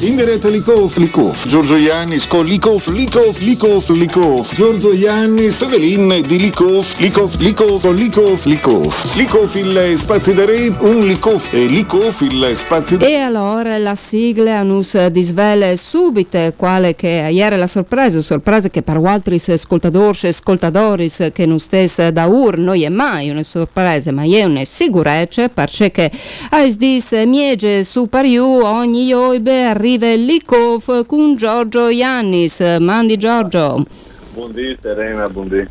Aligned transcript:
Inderet 0.00 0.44
Likov, 0.44 0.96
Likov, 0.96 1.46
Giorgio 1.46 1.76
Iannis 1.76 2.26
con 2.26 2.46
Likov, 2.46 2.86
Likov, 2.88 3.38
Likov, 3.40 3.88
Likov, 3.90 4.52
Giorgio 4.52 4.92
Iannis, 4.92 5.60
Evelin 5.60 6.20
di 6.26 6.38
Likov, 6.38 6.84
Likov, 6.98 7.36
Likov, 7.38 7.84
Likov, 7.92 8.44
Likov, 8.44 9.16
Likov 9.16 9.54
il 9.54 9.94
spazi 9.96 10.34
da 10.34 10.44
re, 10.44 10.74
un 10.80 11.06
Likov. 11.06 11.42
E 11.52 11.66
Likov 11.66 12.20
il 12.20 12.50
spazi 12.54 12.96
da 12.96 13.06
E 13.06 13.16
allora 13.16 13.78
la 13.78 13.94
sigla 13.94 14.62
nus 14.62 15.06
disvele 15.06 15.76
subite 15.76 16.54
quale 16.56 16.94
che 16.94 17.28
ieri 17.30 17.56
la 17.56 17.68
sorpresa, 17.68 18.20
sorpresa 18.20 18.68
che 18.68 18.82
per 18.82 18.96
altri 18.96 19.40
ascoltatori 19.46 20.18
e 20.22 20.28
ascoltadoris 20.28 21.30
che 21.32 21.46
non 21.46 21.58
stesse 21.58 22.12
da 22.12 22.26
ur, 22.26 22.58
non 22.58 22.80
è 22.80 22.88
mai 22.88 23.30
una 23.30 23.42
sorpresa, 23.42 24.12
ma 24.12 24.24
è 24.24 24.44
una 24.44 24.64
sicurezza 24.64 25.48
perché 25.48 26.10
a 26.50 26.66
dis 26.76 27.12
miege 27.12 27.84
superiu 27.84 28.60
ogni 28.62 29.12
oibe 29.12 29.72
arriva 29.84 30.14
Likov 30.14 31.04
con 31.04 31.36
Giorgio 31.36 31.88
Iannis. 31.88 32.60
Mandi 32.80 33.18
Giorgio. 33.18 33.84
Buondì 34.32 34.74
Serena, 34.80 35.28
buondì. 35.28 35.68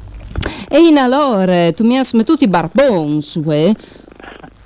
E 0.69 0.77
in 0.77 0.97
allora 0.97 1.71
tu 1.71 1.83
mi 1.83 1.97
hai 1.97 2.05
smettuto 2.05 2.43
i 2.43 2.47
barbons, 2.47 3.41
eh? 3.47 3.73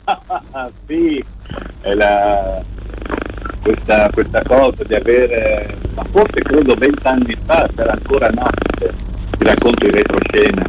sì, 0.85 1.23
è 1.79 1.93
la, 1.93 2.61
questa, 3.61 4.09
questa 4.11 4.43
cosa 4.43 4.83
di 4.83 4.93
avere, 4.93 5.77
ma 5.95 6.03
forse 6.11 6.41
credo 6.41 6.75
vent'anni 6.75 7.37
fa 7.45 7.69
c'era 7.73 7.93
ancora 7.93 8.29
Napster, 8.29 8.93
ti 9.37 9.45
racconto 9.45 9.85
in 9.85 9.91
retroscena, 9.91 10.65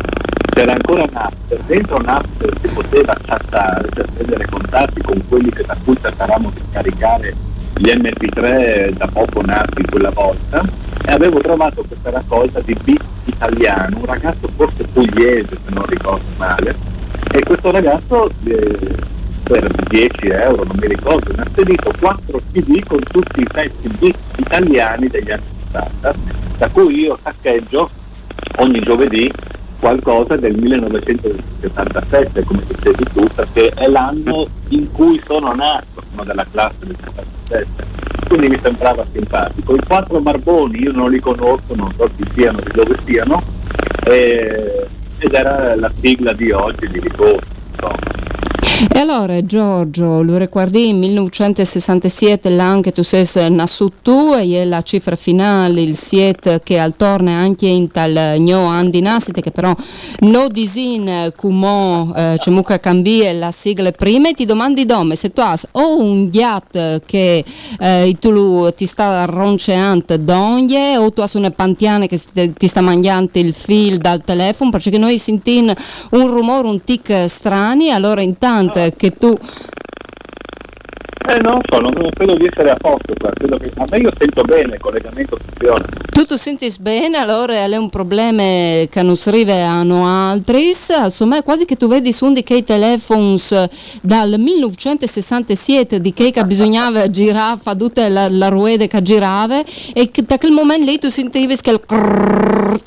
c'era 0.55 0.73
ancora 0.73 1.05
Napster, 1.11 1.61
dentro 1.67 2.01
Napster 2.01 2.53
si 2.61 2.69
poteva 2.69 3.17
chattare 3.25 3.89
per 3.89 4.07
prendere 4.13 4.47
contatti 4.47 5.03
con 5.03 5.21
quelli 5.29 5.51
che 5.51 5.65
da 5.65 5.77
cui 5.85 5.97
cercavamo 6.01 6.53
di 6.55 6.63
scaricare 6.71 7.35
gli 7.79 7.91
MP3 7.91 8.91
da 8.95 9.07
poco 9.07 9.41
nati 9.41 9.85
quella 9.85 10.11
volta 10.11 10.63
e 11.07 11.13
avevo 11.13 11.39
trovato 11.41 11.85
questa 11.87 12.11
raccolta 12.11 12.61
di 12.61 12.77
beat 12.83 13.03
italiano, 13.25 13.99
un 13.99 14.05
ragazzo 14.05 14.49
forse 14.57 14.83
pugliese 14.93 15.57
se 15.65 15.73
non 15.73 15.85
ricordo 15.87 16.27
male, 16.37 16.75
e 17.31 17.43
questo 17.45 17.71
ragazzo 17.71 18.31
eh, 18.45 18.79
per 19.45 19.71
10 19.89 20.27
euro, 20.29 20.65
non 20.65 20.77
mi 20.81 20.89
ricordo, 20.89 21.33
mi 21.35 21.41
ha 21.41 21.47
spedito 21.49 21.93
4 21.99 22.41
CD 22.53 22.85
con 22.85 23.01
tutti 23.01 23.41
i 23.41 23.47
pezzi 23.51 23.89
beat 23.99 24.17
italiani 24.37 25.07
degli 25.07 25.31
anni 25.31 25.43
60, 25.71 26.15
da 26.59 26.69
cui 26.69 26.99
io 26.99 27.19
saccheggio 27.23 27.89
ogni 28.57 28.81
giovedì 28.81 29.31
qualcosa 29.79 30.37
del 30.37 30.57
1977, 30.57 32.45
come 32.45 32.63
dicevi 32.67 33.05
tu, 33.13 33.27
perché 33.35 33.71
è 33.71 33.89
l'anno 33.89 34.47
in 34.69 34.91
cui 34.93 35.21
sono 35.25 35.55
nato, 35.55 36.03
sono 36.11 36.25
della 36.25 36.47
classe 36.51 36.85
del 36.85 36.97
77, 36.99 37.85
quindi 38.29 38.49
mi 38.49 38.59
sembrava 38.63 39.07
simpatico. 39.13 39.75
I 39.75 39.81
quattro 39.87 40.21
barboni 40.21 40.81
io 40.81 40.93
non 40.93 41.11
li 41.11 41.21
conosco, 41.21 41.75
non 41.75 41.93
so 41.97 42.09
chi 42.17 42.25
siano, 42.35 42.61
di 42.61 42.71
dove 42.73 42.99
siano, 43.05 43.43
eh, 44.05 44.87
ed 45.19 45.35
era 45.35 45.75
la 45.77 45.91
sigla 46.01 46.33
di 46.33 46.51
oggi 46.51 46.89
di 46.89 47.01
ricordo. 47.01 47.57
E 48.81 49.01
allora 49.01 49.45
Giorgio, 49.45 50.23
lo 50.23 50.37
ricordi 50.37 50.91
in 50.91 50.99
1967 50.99 52.49
l'anno 52.49 52.81
che 52.81 52.93
tu 52.93 53.03
sei 53.03 53.27
tu 54.03 54.35
e 54.39 54.65
la 54.65 54.83
cifra 54.83 55.17
finale, 55.17 55.81
il 55.81 55.97
7 55.97 56.61
che 56.63 56.79
al 56.79 56.95
torne 56.95 57.33
anche 57.35 57.67
in 57.67 57.91
tal 57.91 58.37
gno 58.39 58.67
anno 58.67 58.91
di 58.91 59.01
nascita 59.01 59.41
che 59.41 59.51
però 59.51 59.75
no 60.21 60.49
disin 60.49 61.33
come 61.35 62.13
eh, 62.15 62.37
c'è 62.39 62.51
mucca 62.53 62.79
cambia 62.79 63.33
la 63.33 63.51
sigla 63.51 63.91
prima. 63.91 64.29
E 64.29 64.35
ti 64.35 64.45
domandi 64.45 64.87
dome 64.87 65.17
se 65.17 65.33
tu 65.33 65.41
hai 65.41 65.57
o 65.73 66.01
un 66.01 66.29
ghiat 66.29 67.03
che 67.05 67.45
eh, 67.81 68.17
tu 68.21 68.71
ti 68.77 68.87
sta 68.87 69.25
ronceando 69.25 70.17
d'oglie 70.19 70.97
o 70.99 71.13
tu 71.13 71.21
hai 71.23 71.29
una 71.33 71.51
pantiana 71.51 72.07
che 72.07 72.21
ti 72.57 72.69
sta 72.69 72.81
mangiando 72.81 73.41
il 73.41 73.55
fil 73.55 73.99
dal 73.99 74.23
telefono 74.23 74.71
perché 74.71 74.97
noi 74.99 75.19
sentiamo 75.19 75.75
un 76.11 76.27
rumore, 76.29 76.69
un 76.69 76.85
tic 76.85 77.27
strani 77.27 77.91
allora 77.91 78.21
intanto 78.21 78.67
che 78.97 79.17
tu 79.17 79.39
Eh, 81.29 81.41
non 81.43 81.61
so, 81.69 81.79
non, 81.79 81.93
non 81.95 82.09
credo 82.11 82.37
di 82.37 82.47
essere 82.47 82.71
a 82.71 82.77
posto 82.77 83.13
qua, 83.19 83.31
credo 83.35 83.59
che 83.59 83.71
a 83.77 83.85
me 83.91 83.99
io 83.99 84.11
sento 84.17 84.43
bene, 84.45 84.77
il 84.77 84.81
collegamento 84.81 85.37
funziona. 85.37 85.85
tu 86.11 86.25
ti 86.25 86.39
senti 86.39 86.75
bene 86.81 87.19
allora 87.19 87.53
è 87.53 87.77
un 87.77 87.91
problema 87.91 88.43
che 88.43 89.03
non 89.03 89.15
si 89.15 89.29
arriva 89.29 89.53
hanno 89.53 90.07
altri 90.07 90.69
insomma 90.69 91.37
è 91.37 91.43
quasi 91.43 91.67
che 91.67 91.77
tu 91.77 91.87
vedi 91.87 92.13
su 92.13 92.33
di 92.33 92.43
che 92.43 92.57
i 92.57 92.65
telefoni 92.65 93.39
dal 94.01 94.37
1967 94.39 96.01
di 96.01 96.13
che 96.15 96.31
che 96.31 96.45
bisognava 96.45 97.11
girare 97.11 97.59
fa 97.61 97.75
tutta 97.75 98.09
la, 98.09 98.29
la 98.31 98.49
ruede 98.49 98.89
che 98.89 99.03
girava 99.03 99.63
e 99.93 100.11
che 100.11 100.23
da 100.23 100.39
quel 100.39 100.53
momento 100.53 100.91
lì 100.91 100.99
tu 100.99 101.09
sentivi 101.11 101.57
che 101.57 101.71
il 101.71 101.81
crrrr, 101.85 102.79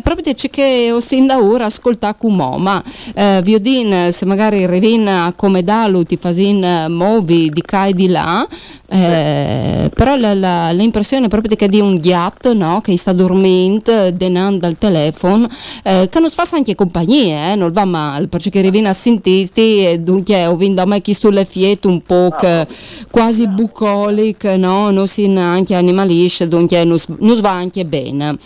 proprio 0.00 0.32
c'è 0.34 0.48
che 0.48 0.90
ho 0.92 1.00
sin 1.00 1.26
da 1.26 1.42
ora 1.42 1.64
ascolta 1.64 2.14
come 2.14 2.56
ma 2.58 2.82
eh, 3.14 3.40
Viodin 3.42 4.10
se 4.12 4.24
magari 4.26 4.64
rivina 4.66 5.32
come 5.34 5.64
dalu 5.64 6.04
ti 6.04 6.16
fasin 6.16 6.86
movi 6.90 7.50
di 7.50 7.62
qua 7.62 7.86
e 7.86 7.94
di 7.94 8.06
là 8.08 8.46
eh, 8.88 9.90
però 9.94 10.16
la- 10.16 10.34
la- 10.34 10.70
l'impressione 10.70 11.26
è 11.26 11.28
proprio 11.28 11.56
che 11.56 11.68
di 11.68 11.80
un 11.80 11.96
ghiatto 11.96 12.54
no? 12.54 12.80
che 12.80 12.96
sta 12.96 13.12
dormendo 13.12 14.10
denando 14.12 14.58
dal 14.58 14.78
telefono 14.78 15.48
eh, 15.82 16.08
che 16.10 16.20
non 16.20 16.28
si 16.30 16.36
fa 16.36 16.46
anche 16.52 16.74
compagnia 16.74 17.52
eh? 17.52 17.54
non 17.56 17.72
va 17.72 17.84
male 17.84 18.28
perché 18.28 18.60
rivina 18.60 18.90
a 18.90 18.94
sentiti 18.94 19.84
e 19.84 19.98
dunque 19.98 20.46
ho 20.46 20.56
vinto 20.56 20.80
a 20.82 20.84
me 20.86 21.00
chi 21.00 21.12
sulle 21.12 21.44
fiette 21.44 21.86
un 21.88 22.02
po' 22.02 22.34
che 22.38 22.66
quasi 23.10 23.48
bucolic 23.48 24.44
no? 24.44 24.90
non 24.90 25.08
si 25.08 25.24
anche 25.24 25.74
animalisce 25.74 26.46
dunque 26.46 26.84
non, 26.84 26.98
non 27.18 27.40
va 27.40 27.50
anche 27.50 27.84
bene 27.84 28.36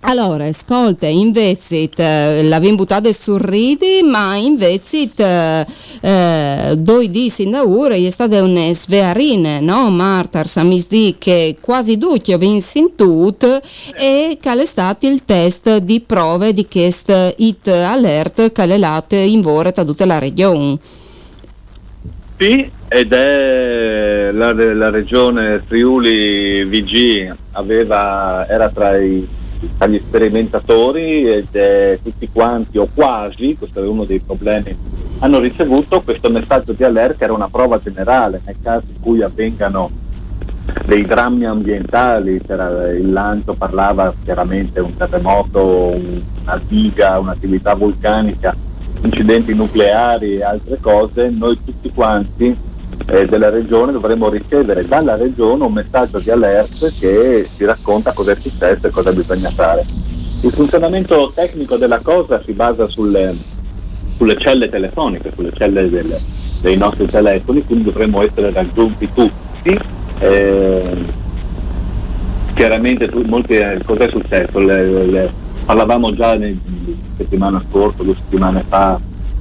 allora, 0.00 0.44
ascolta, 0.44 1.06
invece 1.06 1.90
eh, 1.94 2.42
l'abbiamo 2.44 2.76
buttato 2.76 3.12
sorridi, 3.12 4.02
ma 4.04 4.36
invece 4.36 5.08
eh, 5.16 5.66
eh, 6.00 6.74
due 6.78 7.10
di 7.10 7.32
in 7.38 7.50
da 7.50 7.66
ora 7.66 7.94
è 7.94 8.10
stata 8.10 8.42
una 8.42 8.72
svearina, 8.72 9.58
no? 9.60 9.90
Marta, 9.90 10.44
Samisdi, 10.44 11.16
che 11.18 11.56
quasi 11.60 11.98
tutti 11.98 12.32
abbiamo 12.32 12.60
sentito 12.60 13.60
e 13.96 14.38
che 14.40 14.52
è 14.52 14.64
stato 14.64 15.06
il 15.06 15.24
test 15.24 15.78
di 15.78 16.00
prove 16.00 16.52
di 16.52 16.66
questo 16.68 17.34
hit 17.36 17.66
alert 17.66 18.52
che 18.52 18.62
è 18.62 18.78
lato 18.78 19.16
in 19.16 19.40
vore 19.40 19.72
da 19.72 19.84
tutta 19.84 20.06
la 20.06 20.18
regione. 20.18 20.78
Sì, 22.38 22.70
ed 22.86 23.12
è 23.12 24.30
la, 24.32 24.52
la 24.52 24.90
regione 24.90 25.60
Friuli 25.66 26.64
VG 26.64 27.34
aveva, 27.52 28.46
era 28.48 28.70
tra, 28.70 28.96
i, 28.96 29.26
tra 29.76 29.86
gli 29.86 30.00
sperimentatori 30.06 31.30
ed 31.30 31.48
è 31.52 31.98
tutti 32.02 32.28
quanti 32.32 32.78
o 32.78 32.88
quasi, 32.92 33.56
questo 33.58 33.82
è 33.82 33.86
uno 33.86 34.04
dei 34.04 34.20
problemi, 34.20 34.76
hanno 35.20 35.40
ricevuto 35.40 36.00
questo 36.02 36.30
messaggio 36.30 36.72
di 36.72 36.84
alert 36.84 37.16
che 37.18 37.24
era 37.24 37.32
una 37.32 37.48
prova 37.48 37.80
generale 37.82 38.40
nel 38.44 38.56
caso 38.62 38.84
in 38.88 39.00
cui 39.00 39.22
avvengano 39.22 39.90
dei 40.86 41.04
drammi 41.04 41.44
ambientali, 41.44 42.40
c'era 42.46 42.90
il 42.90 43.10
lancio 43.10 43.54
parlava 43.54 44.14
chiaramente 44.22 44.80
un 44.80 44.96
terremoto, 44.96 45.64
un- 45.64 46.22
una 46.42 46.62
diga, 46.66 47.18
un'attività 47.18 47.74
vulcanica, 47.74 48.54
incidenti 49.02 49.54
nucleari 49.54 50.36
e 50.36 50.42
altre 50.44 50.78
cose, 50.80 51.30
noi 51.30 51.58
tutti 51.64 51.90
quanti 51.92 52.56
eh, 53.06 53.26
della 53.26 53.50
regione 53.50 53.92
dovremmo 53.92 54.28
ricevere 54.28 54.84
dalla 54.84 55.16
regione 55.16 55.64
un 55.64 55.72
messaggio 55.72 56.18
di 56.18 56.30
alert 56.30 56.92
che 56.98 57.50
ci 57.56 57.64
racconta 57.64 58.12
cosa 58.12 58.32
è 58.32 58.38
successo 58.40 58.86
e 58.86 58.90
cosa 58.90 59.12
bisogna 59.12 59.50
fare. 59.54 59.86
Il 60.40 60.52
funzionamento 60.52 61.32
tecnico 61.34 61.76
della 61.76 62.00
cosa 62.00 62.40
si 62.44 62.52
basa 62.52 62.86
sulle, 62.88 63.36
sulle 64.16 64.36
celle 64.36 64.68
telefoniche, 64.68 65.32
sulle 65.34 65.52
celle 65.52 65.88
del- 65.88 66.20
dei 66.60 66.76
nostri 66.76 67.06
telefoni, 67.06 67.64
quindi 67.64 67.84
dovremmo 67.84 68.22
essere 68.22 68.52
raggiunti 68.52 69.08
tutti. 69.12 69.78
eh, 70.20 71.04
chiaramente 72.54 73.08
tu- 73.08 73.22
molti, 73.24 73.52
eh, 73.54 73.80
cos'è 73.84 74.08
successo? 74.08 74.58
Le- 74.58 75.04
le- 75.06 75.32
parlavamo 75.64 76.12
già 76.12 76.34
ne- 76.36 76.58
settimana 77.16 77.62
scorsa, 77.68 78.02
due 78.02 78.14
settimane 78.16 78.64
fa 78.66 79.00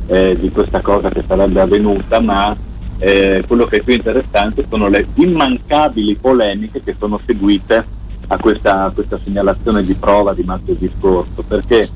eh, 0.10 0.38
di 0.40 0.50
questa 0.52 0.82
cosa 0.82 1.10
che 1.10 1.24
sarebbe 1.28 1.60
avvenuta, 1.60 2.22
ma 2.22 2.56
eh, 3.00 3.44
quello 3.48 3.66
che 3.66 3.78
è 3.78 3.82
più 3.82 3.94
interessante 3.94 4.66
sono 4.68 4.88
le 4.88 5.06
immancabili 5.16 6.16
polemiche 6.16 6.82
che 6.82 6.96
sono 6.98 7.20
seguite 7.26 7.86
a 8.28 8.38
questa, 8.38 8.86
a 8.86 8.92
questa 8.92 9.20
segnalazione 9.24 9.84
di 9.84 9.94
prova 9.94 10.34
di 10.34 10.44
martedì 10.44 10.92
scorso, 10.98 11.44
perché, 11.48 11.88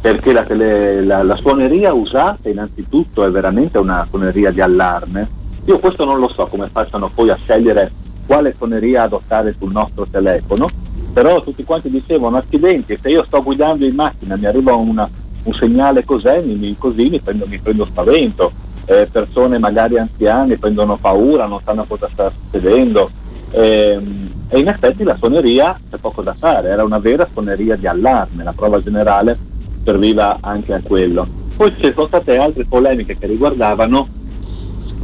perché 0.00 0.32
la, 0.32 0.44
tele, 0.44 1.04
la, 1.04 1.22
la, 1.22 1.36
suoneria 1.36 1.92
usata 1.92 2.48
innanzitutto 2.48 3.24
è 3.24 3.30
veramente 3.30 3.78
una 3.78 4.06
suoneria 4.08 4.50
di 4.50 4.60
allarme. 4.60 5.28
Io 5.66 5.78
questo 5.78 6.04
non 6.04 6.18
lo 6.18 6.28
so 6.28 6.46
come 6.46 6.68
facciano 6.70 7.10
poi 7.12 7.30
a 7.30 7.36
scegliere 7.36 7.90
quale 8.26 8.54
suoneria 8.56 9.02
adottare 9.02 9.54
sul 9.56 9.70
nostro 9.70 10.06
telefono, 10.10 10.68
però 11.12 11.40
tutti 11.40 11.64
quanti 11.64 11.88
dicevano 11.88 12.36
accidenti, 12.36 12.98
se 13.00 13.08
io 13.08 13.24
sto 13.24 13.42
guidando 13.42 13.84
in 13.84 13.94
macchina 13.94 14.36
mi 14.36 14.46
arriva 14.46 14.74
una, 14.74 15.08
un 15.44 15.54
segnale 15.54 16.04
cos'è, 16.04 16.40
mi, 16.42 16.74
così 16.76 17.08
mi 17.08 17.20
prendo, 17.20 17.46
mi 17.46 17.58
prendo 17.58 17.84
spavento, 17.84 18.52
eh, 18.86 19.08
persone 19.10 19.58
magari 19.58 19.98
anziane 19.98 20.56
prendono 20.56 20.96
paura, 20.96 21.46
non 21.46 21.60
sanno 21.62 21.84
cosa 21.86 22.08
sta 22.10 22.30
succedendo. 22.30 23.10
Eh, 23.50 24.00
e 24.48 24.58
in 24.58 24.68
effetti 24.68 25.02
la 25.02 25.16
suoneria 25.16 25.78
c'è 25.90 25.98
poco 25.98 26.22
da 26.22 26.34
fare, 26.34 26.68
era 26.68 26.84
una 26.84 26.98
vera 26.98 27.28
suoneria 27.30 27.76
di 27.76 27.86
allarme, 27.86 28.44
la 28.44 28.52
prova 28.52 28.80
generale 28.80 29.36
serviva 29.84 30.38
anche 30.40 30.72
a 30.72 30.80
quello. 30.82 31.26
Poi 31.56 31.74
ci 31.78 31.92
sono 31.92 32.06
state 32.06 32.36
altre 32.36 32.64
polemiche 32.64 33.16
che 33.18 33.26
riguardavano 33.26 34.08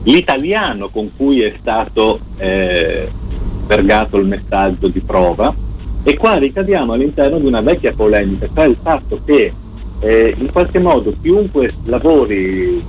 l'italiano 0.04 0.88
con 0.88 1.10
cui 1.16 1.40
è 1.42 1.54
stato 1.58 2.20
eh, 2.36 3.10
vergato 3.66 4.16
il 4.18 4.26
messaggio 4.26 4.88
di 4.88 5.00
prova 5.00 5.54
e 6.02 6.16
qua 6.16 6.36
ricadiamo 6.36 6.92
all'interno 6.92 7.38
di 7.38 7.46
una 7.46 7.60
vecchia 7.60 7.92
polemica, 7.92 8.48
cioè 8.52 8.66
il 8.66 8.76
fatto 8.80 9.20
che 9.24 9.52
eh, 10.00 10.34
in 10.36 10.50
qualche 10.50 10.80
modo 10.80 11.14
chiunque 11.20 11.70
lavori 11.84 12.84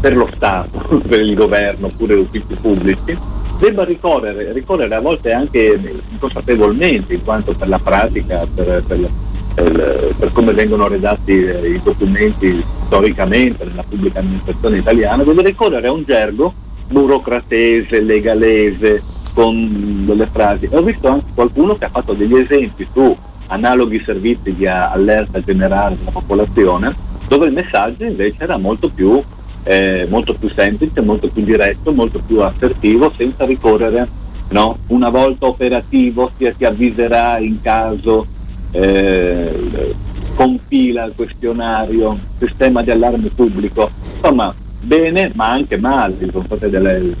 per 0.00 0.16
lo 0.16 0.28
Stato, 0.34 1.00
per 1.06 1.20
il 1.20 1.34
governo 1.34 1.86
oppure 1.86 2.14
uffici 2.14 2.56
pubblici, 2.60 3.16
debba 3.58 3.84
ricorrere, 3.84 4.52
ricorrere 4.52 4.94
a 4.94 5.00
volte 5.00 5.32
anche 5.32 5.78
inconsapevolmente, 6.10 7.14
in 7.14 7.24
quanto 7.24 7.52
per 7.54 7.68
la 7.68 7.78
pratica, 7.78 8.46
per, 8.52 8.82
per, 8.86 9.10
per, 9.54 10.14
per 10.18 10.32
come 10.32 10.52
vengono 10.52 10.88
redatti 10.88 11.32
eh, 11.32 11.70
i 11.70 11.80
documenti 11.82 12.62
storicamente 12.86 13.64
nella 13.64 13.84
pubblica 13.88 14.20
amministrazione 14.20 14.78
italiana, 14.78 15.22
deve 15.22 15.42
ricorrere 15.42 15.88
a 15.88 15.92
un 15.92 16.04
gergo 16.04 16.52
burocratese, 16.88 18.00
legalese, 18.00 19.02
con 19.36 20.06
delle 20.06 20.26
frasi. 20.32 20.66
ho 20.72 20.80
visto 20.80 21.08
anche 21.08 21.26
qualcuno 21.34 21.76
che 21.76 21.84
ha 21.84 21.90
fatto 21.90 22.14
degli 22.14 22.34
esempi 22.34 22.88
su 22.90 23.14
analoghi 23.48 24.02
servizi 24.02 24.54
di 24.54 24.66
allerta 24.66 25.42
generale 25.42 25.98
della 25.98 26.10
popolazione, 26.10 26.96
dove 27.28 27.46
il 27.48 27.52
messaggio 27.52 28.04
invece 28.04 28.44
era 28.44 28.56
molto 28.56 28.88
più 28.88 29.22
eh, 29.66 30.06
molto 30.08 30.32
più 30.34 30.48
semplice, 30.48 31.00
molto 31.00 31.28
più 31.28 31.42
diretto, 31.42 31.92
molto 31.92 32.20
più 32.24 32.40
assertivo, 32.40 33.12
senza 33.16 33.44
ricorrere, 33.44 34.06
no? 34.50 34.78
una 34.88 35.08
volta 35.08 35.46
operativo 35.46 36.30
si, 36.36 36.50
si 36.56 36.64
avviserà 36.64 37.38
in 37.38 37.60
caso, 37.60 38.24
eh, 38.70 39.94
compila 40.36 41.04
il 41.04 41.14
questionario, 41.16 42.16
sistema 42.38 42.82
di 42.82 42.92
allarme 42.92 43.28
pubblico, 43.34 43.90
insomma 44.14 44.54
bene 44.80 45.32
ma 45.34 45.50
anche 45.50 45.76
male, 45.78 46.14
sono 46.30 46.44
state 46.44 46.70
delle, 46.70 47.12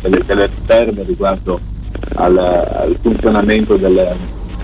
delle, 0.00 0.22
delle 0.24 0.46
riserve 0.46 1.02
riguardo 1.02 1.58
al, 2.14 2.38
al 2.38 2.96
funzionamento 3.00 3.76
delle, 3.76 4.14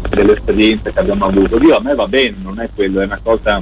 delle 0.09 0.35
esperienze 0.35 0.93
che 0.93 1.01
abbiamo 1.01 1.25
avuto. 1.25 1.59
Dio 1.59 1.77
a 1.77 1.81
me 1.83 1.97
va 1.97 2.07
bene, 2.07 2.37
non 2.45 2.61
è 2.61 2.69
quello, 2.73 3.01
è 3.01 3.07
una 3.07 3.19
cosa 3.21 3.61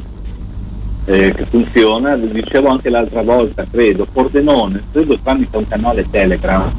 eh, 1.05 1.33
che 1.35 1.45
funziona, 1.47 2.17
lo 2.17 2.27
dicevo 2.27 2.69
anche 2.69 2.91
l'altra 2.91 3.23
volta, 3.23 3.65
credo, 3.71 4.07
Pordenone, 4.11 4.83
credo 4.93 5.19
tramite 5.19 5.57
un 5.57 5.69
canale 5.69 6.09
Telegram, 6.11 6.71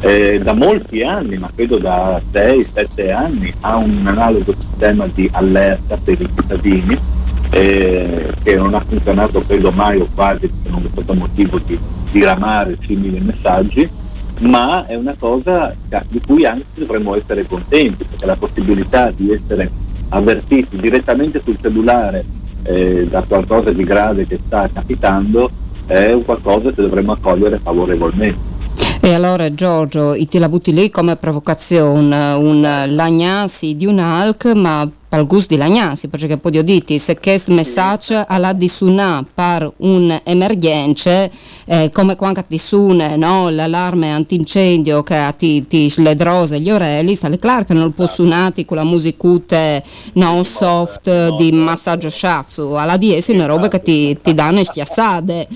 eh, 0.00 0.38
da 0.42 0.52
molti 0.52 1.02
anni, 1.02 1.38
ma 1.38 1.50
credo 1.54 1.78
da 1.78 2.20
6-7 2.32 3.12
anni, 3.12 3.52
ha 3.60 3.76
un 3.76 4.06
analogo 4.06 4.54
sistema 4.58 5.06
di 5.12 5.28
allerta 5.32 5.96
per 5.96 6.20
i 6.20 6.28
cittadini 6.34 6.98
eh, 7.50 8.32
che 8.42 8.54
non 8.54 8.74
ha 8.74 8.80
funzionato 8.80 9.42
credo 9.46 9.70
mai 9.70 9.98
o 10.00 10.08
quasi 10.14 10.48
perché 10.48 10.68
non 10.68 10.84
è 10.84 10.88
stato 10.90 11.14
motivo 11.14 11.58
di 11.58 11.78
diramare 12.12 12.76
simili 12.86 13.18
messaggi, 13.20 13.88
ma 14.40 14.86
è 14.86 14.94
una 14.94 15.16
cosa 15.18 15.74
di 16.08 16.20
cui 16.24 16.44
anche 16.44 16.64
dovremmo 16.74 17.16
essere 17.16 17.46
contenti, 17.46 18.04
perché 18.04 18.26
la 18.26 18.36
possibilità 18.36 19.10
di 19.10 19.32
essere 19.32 19.70
avvertiti 20.10 20.76
direttamente 20.76 21.40
sul 21.42 21.58
cellulare 21.60 22.24
eh, 22.62 23.06
da 23.08 23.24
qualcosa 23.26 23.70
di 23.72 23.84
grave 23.84 24.26
che 24.26 24.40
sta 24.44 24.68
capitando 24.72 25.50
è 25.86 26.12
un 26.12 26.24
qualcosa 26.24 26.72
che 26.72 26.82
dovremmo 26.82 27.12
accogliere 27.12 27.58
favorevolmente. 27.62 28.57
E 29.08 29.14
allora 29.14 29.54
Giorgio, 29.54 30.14
ti 30.28 30.38
la 30.38 30.50
butti 30.50 30.70
lì 30.70 30.90
come 30.90 31.16
provocazione, 31.16 32.32
un 32.34 32.60
lagnasi 32.88 33.74
di 33.74 33.86
un 33.86 34.00
ALC, 34.00 34.52
ma 34.52 34.86
per 35.08 35.20
il 35.20 35.26
gusto 35.26 35.54
di 35.54 35.56
lagnasi, 35.58 36.08
perché 36.08 36.36
poi 36.36 36.58
ho 36.58 36.62
detto, 36.62 36.94
se 36.98 37.18
questo 37.18 37.54
messaggio 37.54 38.22
alla 38.28 38.52
di 38.52 38.68
suona 38.68 39.24
per 39.32 39.72
un'emergenza, 39.78 41.26
eh, 41.64 41.90
come 41.90 42.16
quando 42.16 42.44
ti 42.46 42.58
suona 42.58 43.16
no, 43.16 43.48
l'allarme 43.48 44.12
antincendio 44.12 45.02
che 45.02 45.34
ti, 45.38 45.66
ti 45.66 45.88
sledrosa 45.88 46.58
gli 46.58 46.70
orelli, 46.70 47.14
sta 47.14 47.30
claro 47.38 47.64
che 47.64 47.72
non 47.72 47.94
può 47.94 48.04
suonare 48.04 48.66
con 48.66 48.76
la 48.76 48.84
musicute 48.84 49.82
no, 50.16 50.42
soft 50.42 51.34
di 51.36 51.50
massaggio 51.50 52.10
sciazzo, 52.10 52.76
alla 52.76 52.98
di 52.98 53.14
esse 53.14 53.32
una 53.32 53.46
roba 53.46 53.68
che 53.68 53.80
ti, 53.80 54.18
ti 54.20 54.34
danno 54.34 54.62
schiassate. 54.62 55.48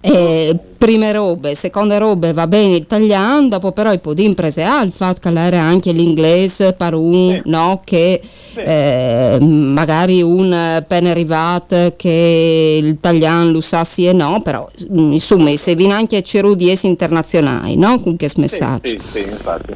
Eh, 0.00 0.56
prime 0.78 1.10
robe, 1.10 1.56
seconde 1.56 1.98
robe 1.98 2.32
va 2.32 2.46
bene 2.46 2.76
il 2.76 2.82
italiano, 2.82 3.48
dopo 3.48 3.72
però 3.72 3.92
i 3.92 3.98
podin 3.98 4.32
prese 4.34 4.62
al 4.62 4.92
fatto 4.92 5.28
che 5.28 5.38
era 5.38 5.60
anche 5.60 5.90
l'inglese 5.90 6.72
per 6.72 6.94
un 6.94 7.40
sì. 7.42 7.50
no, 7.50 7.80
che 7.84 8.20
sì. 8.22 8.60
eh, 8.60 9.38
magari 9.40 10.22
un 10.22 10.84
penerivat 10.86 11.96
che 11.96 12.78
l'italiano 12.80 13.50
lo 13.50 13.60
sa 13.60 13.82
sì 13.82 14.06
e 14.06 14.12
no, 14.12 14.40
però 14.40 14.68
mm, 14.92 15.12
insomma 15.12 15.54
se 15.56 15.74
viene 15.74 15.94
anche 15.94 16.22
essi 16.68 16.86
internazionali, 16.86 17.76
no? 17.76 17.98
Con 17.98 18.14
che 18.16 18.30
messaggio. 18.36 18.88
Sì, 18.88 19.00
sì, 19.00 19.10
sì, 19.10 19.18
infatti. 19.28 19.72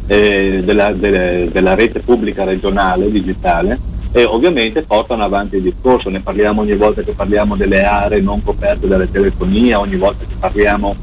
eh, 0.07 0.61
della, 0.63 0.91
delle, 0.91 1.49
della 1.51 1.75
rete 1.75 1.99
pubblica 1.99 2.43
regionale 2.43 3.11
digitale 3.11 3.79
e 4.11 4.23
ovviamente 4.25 4.83
portano 4.83 5.23
avanti 5.23 5.55
il 5.57 5.63
discorso, 5.63 6.09
ne 6.09 6.19
parliamo 6.19 6.61
ogni 6.61 6.75
volta 6.75 7.01
che 7.01 7.13
parliamo 7.13 7.55
delle 7.55 7.83
aree 7.83 8.21
non 8.21 8.43
coperte 8.43 8.87
dalla 8.87 9.07
telefonia, 9.07 9.79
ogni 9.79 9.95
volta 9.95 10.25
che 10.25 10.35
parliamo 10.37 10.95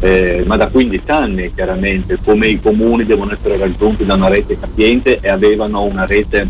eh, 0.00 0.42
ma 0.46 0.56
da 0.56 0.68
15 0.68 1.10
anni 1.10 1.52
chiaramente, 1.54 2.18
come 2.22 2.48
i 2.48 2.60
comuni 2.60 3.04
devono 3.04 3.32
essere 3.32 3.56
raggiunti 3.56 4.04
da 4.04 4.14
una 4.14 4.28
rete 4.28 4.58
capiente 4.58 5.18
e 5.20 5.28
avevano 5.28 5.82
una 5.82 6.06
rete 6.06 6.48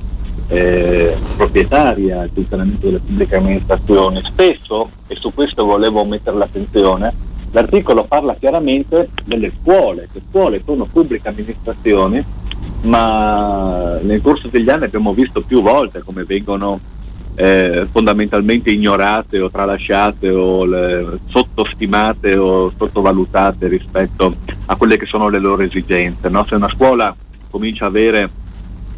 eh, 0.49 1.17
proprietaria 1.37 2.21
al 2.21 2.31
funzionamento 2.33 2.87
delle 2.87 2.99
pubbliche 2.99 3.37
amministrazioni. 3.37 4.21
Spesso, 4.25 4.91
e 5.07 5.17
su 5.17 5.33
questo 5.33 5.65
volevo 5.65 6.05
mettere 6.05 6.37
l'attenzione, 6.37 7.13
l'articolo 7.53 8.05
parla 8.05 8.35
chiaramente 8.35 9.09
delle 9.25 9.53
scuole, 9.61 10.09
le 10.13 10.21
scuole 10.29 10.63
sono 10.65 10.87
pubbliche 10.91 11.29
amministrazioni 11.29 12.43
ma 12.83 13.99
nel 14.03 14.21
corso 14.21 14.49
degli 14.49 14.69
anni 14.69 14.85
abbiamo 14.85 15.13
visto 15.13 15.41
più 15.41 15.63
volte 15.63 16.03
come 16.03 16.25
vengono 16.25 16.81
eh, 17.35 17.87
fondamentalmente 17.91 18.71
ignorate 18.71 19.41
o 19.41 19.51
tralasciate 19.51 20.29
o 20.31 20.65
le, 20.65 21.19
sottostimate 21.55 22.37
o 22.37 22.73
sottovalutate 22.77 23.69
rispetto 23.69 24.35
a 24.67 24.77
quelle 24.77 24.97
che 24.97 25.07
sono 25.07 25.29
le 25.29 25.39
loro 25.39 25.63
esigenze. 25.63 26.29
No? 26.29 26.45
Se 26.45 26.57
una 26.57 26.69
scuola 26.69 27.15
comincia 27.49 27.85
a 27.85 27.89
avere 27.89 28.29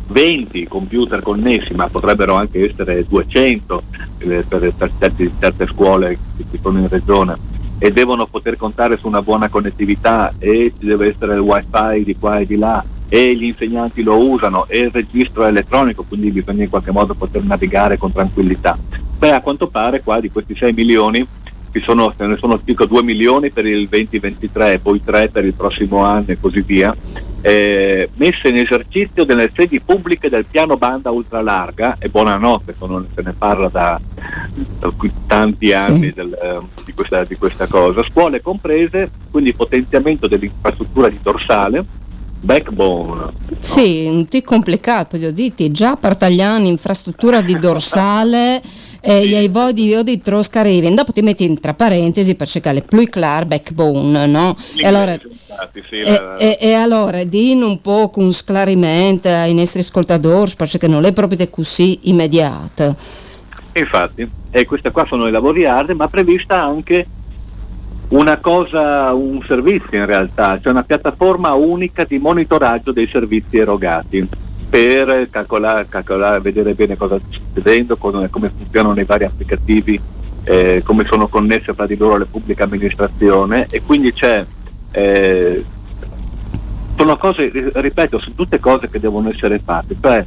20 0.08 0.66
computer 0.66 1.20
connessi, 1.20 1.74
ma 1.74 1.88
potrebbero 1.88 2.34
anche 2.34 2.70
essere 2.70 3.04
200 3.06 3.82
eh, 4.18 4.44
per, 4.48 4.72
per 4.72 4.90
certi, 4.98 5.30
certe 5.38 5.66
scuole 5.66 6.18
che 6.36 6.44
ci 6.50 6.58
sono 6.62 6.78
in 6.78 6.88
regione 6.88 7.36
e 7.78 7.92
devono 7.92 8.26
poter 8.26 8.56
contare 8.56 8.96
su 8.96 9.06
una 9.06 9.20
buona 9.20 9.50
connettività 9.50 10.32
e 10.38 10.72
ci 10.78 10.86
deve 10.86 11.08
essere 11.08 11.34
il 11.34 11.40
wifi 11.40 12.04
di 12.04 12.16
qua 12.16 12.38
e 12.38 12.46
di 12.46 12.56
là 12.56 12.82
e 13.08 13.36
gli 13.36 13.44
insegnanti 13.44 14.02
lo 14.02 14.16
usano 14.16 14.66
e 14.66 14.78
il 14.78 14.90
registro 14.90 15.44
è 15.44 15.48
elettronico, 15.48 16.04
quindi 16.08 16.30
bisogna 16.30 16.62
in 16.62 16.70
qualche 16.70 16.90
modo 16.90 17.14
poter 17.14 17.44
navigare 17.44 17.98
con 17.98 18.12
tranquillità. 18.12 18.78
Beh, 19.18 19.32
a 19.32 19.40
quanto 19.40 19.68
pare 19.68 20.02
qua 20.02 20.20
di 20.20 20.30
questi 20.30 20.56
6 20.56 20.72
milioni 20.72 21.26
sono, 21.80 22.12
ce 22.16 22.26
ne 22.26 22.36
sono 22.36 22.60
circa 22.64 22.84
2 22.84 23.02
milioni 23.02 23.50
per 23.50 23.66
il 23.66 23.88
2023, 23.88 24.78
poi 24.80 25.02
3 25.02 25.28
per 25.28 25.44
il 25.44 25.54
prossimo 25.54 26.04
anno 26.04 26.26
e 26.28 26.38
così 26.40 26.60
via, 26.60 26.94
eh, 27.40 28.08
messe 28.16 28.48
in 28.48 28.56
esercizio 28.56 29.24
delle 29.24 29.50
sedi 29.54 29.80
pubbliche 29.80 30.28
del 30.28 30.46
piano 30.50 30.76
banda 30.76 31.10
ultralarga 31.10 31.96
e 31.98 32.08
buonanotte, 32.08 32.74
non 32.80 33.06
se 33.14 33.22
ne 33.22 33.32
parla 33.36 33.68
da, 33.68 34.00
da 34.78 34.92
tanti 35.26 35.72
anni 35.72 36.06
sì. 36.06 36.12
del, 36.12 36.32
eh, 36.32 36.58
di, 36.84 36.92
questa, 36.92 37.24
di 37.24 37.36
questa 37.36 37.66
cosa, 37.66 38.02
scuole 38.02 38.40
comprese, 38.40 39.10
quindi 39.30 39.52
potenziamento 39.54 40.26
dell'infrastruttura 40.26 41.08
di 41.08 41.18
dorsale, 41.22 41.84
backbone. 42.40 43.32
Sì, 43.60 44.06
no? 44.06 44.16
un 44.16 44.26
po' 44.26 44.42
complicato, 44.42 45.16
voglio 45.16 45.30
dire, 45.30 45.70
già 45.70 45.96
Partagliani, 45.96 46.68
infrastruttura 46.68 47.42
di 47.42 47.58
dorsale 47.58 48.62
e 49.08 49.28
gli 49.28 49.36
hai 49.36 49.46
vodi 49.46 50.02
di 50.02 50.20
troscarivi, 50.20 50.92
dopo 50.92 51.12
ti 51.12 51.22
metti 51.22 51.60
tra 51.60 51.74
parentesi 51.74 52.34
per 52.34 52.48
cercare 52.48 52.80
più 52.82 53.04
clar 53.04 53.46
backbone, 53.46 54.26
no? 54.26 54.56
E 54.76 54.84
allora, 54.84 55.12
e, 55.12 56.26
e, 56.38 56.58
e, 56.60 56.72
allora 56.72 57.22
din 57.22 57.62
un 57.62 57.80
po' 57.80 58.10
con 58.10 58.32
sclarimento 58.32 59.28
ai 59.28 59.54
nostri 59.54 59.78
ascoltatori 59.78 60.50
perché 60.56 60.88
non 60.88 61.04
è 61.04 61.12
proprio 61.12 61.48
così 61.48 62.00
immediata. 62.08 62.96
Infatti, 63.74 64.28
e 64.50 64.64
queste 64.64 64.90
qua 64.90 65.06
sono 65.06 65.28
i 65.28 65.30
lavori 65.30 65.66
hard, 65.66 65.90
ma 65.90 66.08
prevista 66.08 66.60
anche 66.60 67.06
una 68.08 68.38
cosa, 68.38 69.14
un 69.14 69.40
servizio 69.46 69.98
in 69.98 70.06
realtà, 70.06 70.58
cioè 70.60 70.72
una 70.72 70.82
piattaforma 70.82 71.54
unica 71.54 72.02
di 72.02 72.18
monitoraggio 72.18 72.90
dei 72.90 73.06
servizi 73.06 73.56
erogati 73.56 74.28
per 74.76 75.28
calcolare, 75.30 75.86
calcolare 75.88 76.40
vedere 76.40 76.74
bene 76.74 76.98
cosa 76.98 77.18
sta 77.18 77.38
succedendo, 77.54 77.96
come, 77.96 78.28
funzionano 78.28 79.00
i 79.00 79.04
vari 79.04 79.24
applicativi, 79.24 79.98
eh, 80.44 80.82
come 80.84 81.06
sono 81.06 81.28
connesse 81.28 81.72
fra 81.72 81.86
di 81.86 81.96
loro 81.96 82.18
le 82.18 82.26
pubbliche 82.26 82.62
amministrazioni. 82.62 83.64
E 83.70 83.80
quindi 83.80 84.12
c'è 84.12 84.44
eh, 84.90 85.64
sono 86.94 87.16
cose, 87.16 87.50
ripeto, 87.72 88.18
sono 88.18 88.34
tutte 88.34 88.60
cose 88.60 88.90
che 88.90 89.00
devono 89.00 89.30
essere 89.30 89.60
fatte, 89.64 89.96
cioè 89.98 90.22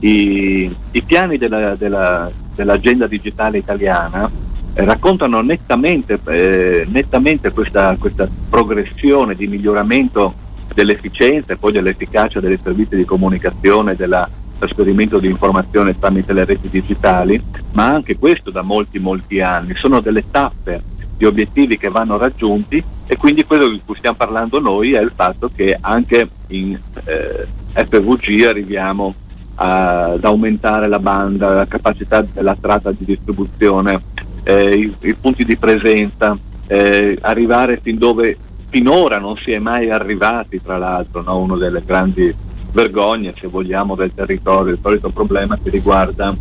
i, 0.00 0.70
i 0.90 1.02
piani 1.02 1.38
della, 1.38 1.74
della, 1.74 2.30
dell'agenda 2.54 3.06
digitale 3.06 3.56
italiana 3.56 4.30
eh, 4.74 4.84
raccontano 4.84 5.40
nettamente, 5.40 6.18
eh, 6.26 6.86
nettamente 6.90 7.52
questa, 7.52 7.96
questa, 7.98 8.28
progressione 8.50 9.34
di 9.34 9.46
miglioramento 9.46 10.43
dell'efficienza 10.72 11.52
e 11.52 11.56
poi 11.56 11.72
dell'efficacia 11.72 12.40
dei 12.40 12.58
servizi 12.62 12.96
di 12.96 13.04
comunicazione, 13.04 13.94
del 13.94 14.28
trasferimento 14.58 15.18
di 15.18 15.28
informazione 15.28 15.98
tramite 15.98 16.32
le 16.32 16.44
reti 16.44 16.68
digitali, 16.68 17.42
ma 17.72 17.86
anche 17.86 18.16
questo 18.16 18.50
da 18.50 18.62
molti 18.62 18.98
molti 18.98 19.40
anni. 19.40 19.74
Sono 19.74 20.00
delle 20.00 20.24
tappe 20.30 20.82
di 21.16 21.24
obiettivi 21.24 21.76
che 21.76 21.88
vanno 21.88 22.16
raggiunti 22.16 22.82
e 23.06 23.16
quindi 23.16 23.44
quello 23.44 23.68
di 23.68 23.80
cui 23.84 23.96
stiamo 23.96 24.16
parlando 24.16 24.58
noi 24.60 24.92
è 24.92 25.00
il 25.00 25.12
fatto 25.14 25.50
che 25.54 25.76
anche 25.80 26.28
in 26.48 26.78
eh, 27.04 27.46
FVG 27.72 28.44
arriviamo 28.46 29.14
ad 29.56 30.24
aumentare 30.24 30.88
la 30.88 30.98
banda, 30.98 31.50
la 31.50 31.66
capacità 31.66 32.22
della 32.22 32.56
tratta 32.60 32.90
di 32.90 33.04
distribuzione, 33.04 34.02
eh, 34.42 34.74
i, 34.74 34.94
i, 35.00 35.14
punti 35.14 35.44
di 35.44 35.56
presenza, 35.56 36.36
eh, 36.66 37.16
arrivare 37.20 37.78
fin 37.80 37.96
dove 37.96 38.36
finora 38.74 39.20
non 39.20 39.36
si 39.36 39.52
è 39.52 39.60
mai 39.60 39.88
arrivati, 39.88 40.60
tra 40.60 40.76
l'altro, 40.78 41.22
no? 41.22 41.38
una 41.38 41.56
delle 41.56 41.80
grandi 41.86 42.34
vergogne, 42.72 43.32
se 43.38 43.46
vogliamo, 43.46 43.94
del 43.94 44.12
territorio, 44.12 44.72
il 44.72 44.80
solito 44.82 45.10
problema 45.10 45.56
che 45.62 45.70
riguarda 45.70 46.34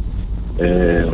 eh, 0.56 1.06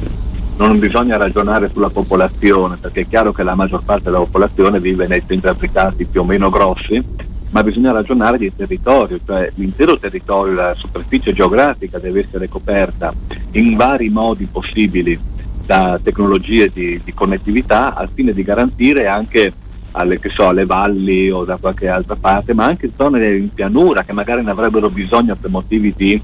non 0.56 0.80
bisogna 0.80 1.18
ragionare 1.18 1.70
sulla 1.74 1.90
popolazione, 1.90 2.78
perché 2.78 3.02
è 3.02 3.08
chiaro 3.10 3.34
che 3.34 3.44
la 3.44 3.54
maggior 3.54 3.84
parte 3.84 4.06
della 4.06 4.20
popolazione 4.20 4.80
vive 4.80 5.08
nei 5.08 5.22
centri 5.28 5.50
abitati 5.50 6.06
più 6.06 6.22
o 6.22 6.24
meno 6.24 6.50
grossi, 6.50 7.04
ma 7.50 7.64
bisogna 7.64 7.92
ragionare 7.92 8.38
di 8.38 8.56
territorio, 8.56 9.20
cioè 9.26 9.52
l'intero 9.56 10.00
territorio, 10.00 10.54
la 10.54 10.74
superficie 10.74 11.34
geografica 11.34 12.00
deve 12.00 12.22
essere 12.22 12.48
coperta 12.48 13.14
in 13.52 13.76
vari 13.76 14.08
modi 14.08 14.48
possibili 14.50 15.20
da 15.66 16.00
tecnologie 16.02 16.72
di, 16.74 17.02
di 17.04 17.14
connettività 17.14 17.94
al 17.94 18.10
fine 18.10 18.32
di 18.32 18.42
garantire 18.42 19.08
anche 19.08 19.52
alle, 19.92 20.20
so, 20.34 20.48
alle, 20.48 20.66
valli 20.66 21.30
o 21.30 21.44
da 21.44 21.58
qualche 21.58 21.88
altra 21.88 22.16
parte, 22.16 22.54
ma 22.54 22.66
anche 22.66 22.92
zone 22.96 23.36
in 23.36 23.54
pianura 23.54 24.04
che 24.04 24.14
magari 24.14 24.44
ne 24.44 24.52
avrebbero 24.52 24.90
bisogno 24.90 25.36
per 25.36 25.50
motivi 25.50 25.94
di 25.96 26.22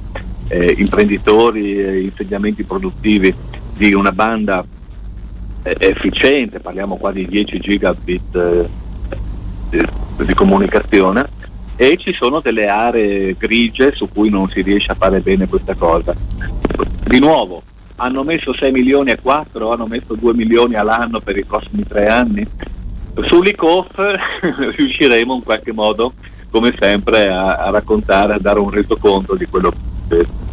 eh, 0.47 0.75
imprenditori 0.77 1.79
e 1.79 2.01
insediamenti 2.01 2.63
produttivi 2.63 3.33
di 3.75 3.93
una 3.93 4.11
banda 4.11 4.63
eh, 5.63 5.75
efficiente, 5.79 6.59
parliamo 6.59 6.97
qua 6.97 7.11
di 7.11 7.25
10 7.25 7.59
gigabit 7.59 8.35
eh, 8.35 8.69
di, 9.69 9.85
di 10.25 10.33
comunicazione 10.33 11.27
e 11.75 11.97
ci 11.97 12.13
sono 12.13 12.39
delle 12.39 12.67
aree 12.67 13.35
grigie 13.37 13.91
su 13.93 14.07
cui 14.07 14.29
non 14.29 14.49
si 14.49 14.61
riesce 14.61 14.91
a 14.91 14.95
fare 14.95 15.19
bene 15.19 15.47
questa 15.47 15.73
cosa. 15.73 16.13
Di 17.03 17.19
nuovo, 17.19 17.63
hanno 17.97 18.23
messo 18.23 18.53
6 18.53 18.71
milioni 18.71 19.11
e 19.11 19.19
4, 19.21 19.71
hanno 19.71 19.85
messo 19.85 20.15
2 20.15 20.33
milioni 20.33 20.75
all'anno 20.75 21.19
per 21.19 21.37
i 21.37 21.43
prossimi 21.43 21.83
tre 21.85 22.07
anni 22.07 22.47
Sull'ICOF 23.23 23.95
riusciremo 24.75 25.35
in 25.35 25.43
qualche 25.43 25.71
modo, 25.71 26.13
come 26.49 26.75
sempre, 26.77 27.29
a, 27.29 27.55
a 27.55 27.69
raccontare, 27.69 28.33
a 28.33 28.39
dare 28.39 28.59
un 28.59 28.69
resoconto 28.69 29.35
di 29.35 29.45
quello 29.45 29.71
che 29.71 29.77
succede. 30.01 30.43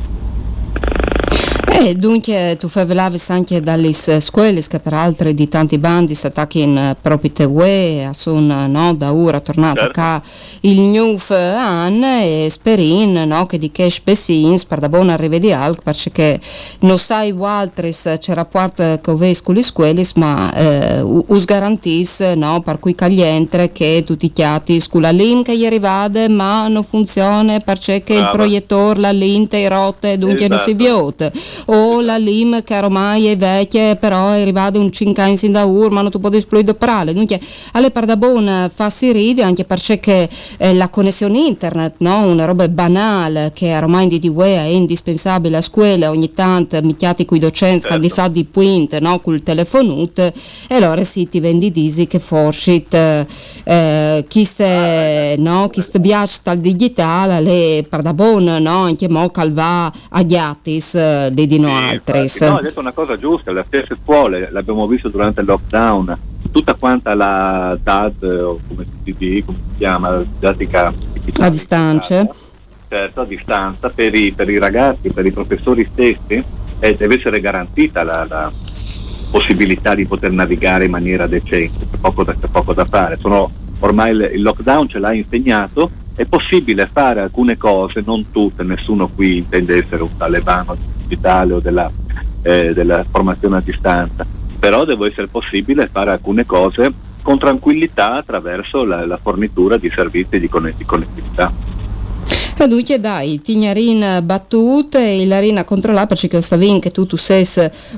E 1.74 1.94
dunque 1.96 2.56
tu 2.60 2.68
parlavi 2.68 3.20
anche 3.28 3.60
dalle 3.60 3.92
scuole 3.92 4.60
che 4.60 4.78
peraltro 4.78 5.32
di 5.32 5.48
tanti 5.48 5.78
bandi 5.78 6.14
si 6.14 6.26
attaccano 6.26 6.94
proprio 7.00 7.32
te 7.32 7.44
UE, 7.44 8.10
sono 8.12 8.66
no, 8.66 8.94
da 8.94 9.12
ora 9.12 9.40
tornato 9.40 9.80
certo. 9.80 9.92
qua 9.92 10.22
il 10.60 10.78
new 10.78 11.18
anno 11.28 12.20
e 12.20 12.48
sperin 12.50 13.24
no, 13.26 13.46
che 13.46 13.58
di 13.58 13.72
che 13.72 13.88
spessins 13.90 14.64
per 14.64 14.80
da 14.80 14.88
buona 14.88 15.16
rivedi 15.16 15.52
alc 15.52 15.82
perché 15.82 16.38
non 16.80 16.98
sai 16.98 17.34
altris 17.40 18.16
c'è 18.18 18.34
rapporto 18.34 19.00
con 19.02 19.18
le 19.18 19.62
scuole 19.62 20.06
ma 20.16 20.54
eh, 20.54 21.00
us 21.00 21.44
garantis 21.44 22.20
no, 22.20 22.60
per 22.60 22.78
cui 22.78 22.94
caglientre 22.94 23.72
che 23.72 24.04
tutti 24.06 24.26
i 24.26 24.32
chiati 24.32 24.78
scuola 24.78 25.10
link 25.10 25.46
che 25.46 25.56
gli 25.56 25.66
arrivate 25.66 26.28
ma 26.28 26.68
non 26.68 26.84
funziona 26.84 27.58
perché 27.58 28.02
il 28.06 28.28
proiettore 28.30 29.00
la 29.00 29.10
linte 29.10 29.66
rotte 29.68 30.18
dunque 30.18 30.44
esatto. 30.44 30.54
non 30.54 30.62
si 30.62 30.74
viota 30.74 31.32
o 31.66 32.00
la 32.00 32.16
LIM 32.16 32.62
che 32.62 32.76
ormai 32.76 33.26
è 33.26 33.36
vecchia 33.36 33.96
però 33.96 34.30
è 34.30 34.40
arrivata 34.40 34.78
un 34.78 34.90
5 34.90 35.22
anni 35.22 35.36
sin 35.36 35.52
da 35.52 35.64
ur 35.64 35.90
ma 35.90 36.02
non 36.02 36.10
tu 36.10 36.20
puoi 36.20 36.36
esplodere 36.36 36.76
prale 36.76 37.12
dunque 37.12 37.40
alle 37.72 37.90
per 37.90 38.04
da 38.04 38.16
buon 38.16 38.70
fa 38.72 38.90
si 38.90 39.12
ride 39.12 39.42
anche 39.42 39.64
perché 39.64 40.28
eh, 40.58 40.74
la 40.74 40.88
connessione 40.88 41.38
internet 41.38 41.96
no? 41.98 42.26
una 42.26 42.44
roba 42.44 42.68
banale 42.68 43.52
che 43.54 43.76
ormai 43.76 44.08
di 44.18 44.28
UE 44.28 44.56
è 44.56 44.64
indispensabile 44.64 45.56
a 45.56 45.60
scuola 45.60 46.10
ogni 46.10 46.32
tanto 46.32 46.80
micchiati 46.82 47.24
con 47.24 47.36
i 47.36 47.40
docenti 47.40 47.82
certo. 47.82 47.98
di 47.98 48.10
fa 48.10 48.28
di 48.28 48.44
point 48.44 48.98
no? 48.98 49.20
col 49.20 49.42
telefonut 49.42 50.18
e 50.18 50.74
allora 50.74 51.02
sì 51.04 51.28
ti 51.28 51.40
vendi 51.40 51.70
disi 51.70 52.06
che 52.06 52.18
forse 52.18 52.84
eh, 53.64 54.24
chi 54.28 54.44
ste 54.44 55.36
no? 55.38 55.68
chi 55.68 55.80
ste 55.80 56.00
piace 56.00 56.38
dal 56.42 56.58
digitale 56.58 57.40
le 57.40 57.86
per 57.88 58.02
da 58.02 58.12
buon 58.12 58.44
no? 58.44 58.76
anche 58.82 59.08
mo 59.08 59.28
calva 59.30 59.92
a 60.10 60.22
ghiatis 60.22 60.94
eh, 60.94 61.30
di 61.52 61.58
no 61.58 61.76
altris. 61.76 62.40
No, 62.40 62.56
hai 62.56 62.62
detto 62.62 62.80
una 62.80 62.92
cosa 62.92 63.18
giusta, 63.18 63.52
le 63.52 63.64
stesse 63.66 63.96
scuole, 64.02 64.48
l'abbiamo 64.50 64.86
visto 64.86 65.08
durante 65.08 65.40
il 65.40 65.46
lockdown, 65.46 66.16
tutta 66.50 66.74
quanta 66.74 67.14
la 67.14 67.76
DAD, 67.80 68.22
o 68.22 68.60
come 68.66 68.84
si, 69.04 69.14
dice, 69.16 69.44
come 69.44 69.58
si 69.70 69.78
chiama, 69.78 70.16
didattica 70.18 70.92
a 71.40 71.50
distanza. 71.50 72.28
Certo, 72.88 73.20
a 73.20 73.24
distanza, 73.24 73.90
per 73.90 74.14
i, 74.14 74.32
per 74.32 74.48
i, 74.50 74.58
ragazzi, 74.58 75.10
per 75.12 75.24
i 75.24 75.32
professori 75.32 75.88
stessi, 75.92 76.42
eh, 76.78 76.96
deve 76.96 77.16
essere 77.16 77.40
garantita 77.40 78.02
la, 78.02 78.26
la, 78.28 78.52
possibilità 79.30 79.94
di 79.94 80.04
poter 80.04 80.30
navigare 80.30 80.84
in 80.84 80.90
maniera 80.90 81.26
decente, 81.26 81.86
c'è 81.90 81.96
poco 81.98 82.22
da, 82.22 82.34
c'è 82.34 82.48
poco 82.48 82.74
da 82.74 82.84
fare. 82.84 83.16
Sono, 83.18 83.50
ormai 83.78 84.12
il, 84.12 84.30
il 84.34 84.42
lockdown 84.42 84.88
ce 84.88 84.98
l'ha 84.98 85.12
insegnato 85.12 85.90
è 86.14 86.26
possibile 86.26 86.86
fare 86.86 87.20
alcune 87.20 87.56
cose, 87.56 88.02
non 88.04 88.30
tutte, 88.30 88.62
nessuno 88.62 89.08
qui 89.08 89.38
intende 89.38 89.78
essere 89.78 90.02
un 90.02 90.14
talebano 90.14 90.76
digitale 91.12 91.52
o 91.52 91.60
della, 91.60 91.90
eh, 92.42 92.72
della 92.72 93.04
formazione 93.08 93.58
a 93.58 93.62
distanza, 93.64 94.26
però 94.58 94.84
deve 94.84 95.08
essere 95.08 95.28
possibile 95.28 95.90
fare 95.92 96.10
alcune 96.10 96.46
cose 96.46 96.92
con 97.22 97.38
tranquillità 97.38 98.14
attraverso 98.14 98.84
la, 98.84 99.06
la 99.06 99.18
fornitura 99.22 99.76
di 99.76 99.90
servizi 99.94 100.40
di 100.40 100.48
connettività. 100.48 101.52
E 102.54 102.68
dunque 102.68 103.00
dai, 103.00 103.40
Tignarin 103.40 104.20
battute 104.22 104.98
e 104.98 105.26
Larina 105.26 105.64
controllare 105.64 106.06
perché 106.06 106.40
stavin 106.40 106.78
che 106.78 106.90
tu 106.90 107.06
tu 107.06 107.16
sei 107.16 107.44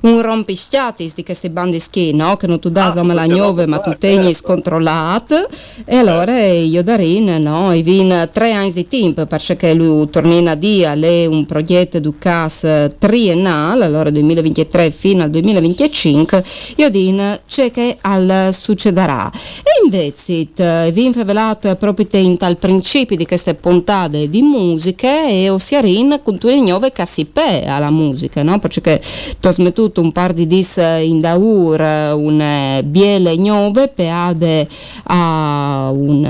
un 0.03 0.23
rompischiatis 0.23 1.15
di 1.15 1.23
questi 1.23 1.51
bandi 1.51 1.79
schi, 1.79 2.15
no? 2.15 2.37
Che 2.37 2.47
non 2.47 2.61
tu 2.61 2.71
dai 2.71 2.91
ah, 2.97 3.03
la 3.13 3.27
gnove 3.27 3.67
ma 3.67 3.79
tu 3.81 3.95
tegni 3.99 4.33
certo. 4.33 4.47
scontrollat 4.47 5.49
e 5.85 5.97
allora 5.97 6.39
io 6.49 6.83
darin, 6.83 7.43
no? 7.43 7.73
E 7.73 7.83
vin 7.83 8.31
tre 8.33 8.53
anni 8.53 8.73
di 8.73 8.89
tempo 8.89 9.27
perché 9.27 9.75
lui 9.75 10.09
tornina 10.09 10.55
di 10.55 10.85
alle 10.85 11.27
un 11.27 11.45
progetto 11.45 12.01
du 12.01 12.15
CAS 12.19 12.89
triennale, 12.99 13.85
allora 13.85 14.09
2023 14.09 14.91
fino 14.91 15.25
al 15.25 15.31
2025, 15.31 16.45
io 16.77 16.89
din 16.89 17.41
c'è 17.47 17.71
che 17.71 17.99
al 18.01 18.51
succederà. 18.53 19.31
E 19.59 19.85
invece 19.85 20.91
vi 20.91 21.05
infavelat 21.05 21.77
proprio 21.77 22.07
in 22.13 22.37
tal 22.39 22.57
principio 22.57 23.17
di 23.17 23.27
queste 23.27 23.55
puntate 23.55 24.31
di 24.31 24.44
musiche 24.45 25.29
e 25.29 25.51
Osiarin 25.51 26.21
con 26.23 26.39
tu 26.39 26.49
nuove 26.55 26.93
cassipe 26.93 27.65
alla 27.65 27.91
musica, 27.91 28.43
no? 28.43 28.59
Perché 28.59 29.01
tu 29.41 29.49
hai 29.49 29.53
smettuto 29.53 30.01
un 30.01 30.13
par 30.13 30.33
di 30.33 30.47
dis 30.47 30.77
in 30.77 31.21
daur 31.21 31.81
un 31.81 32.81
biele 32.85 33.37
nuove 33.37 33.89
peade 33.89 34.69
a 35.05 35.91
un, 35.93 36.25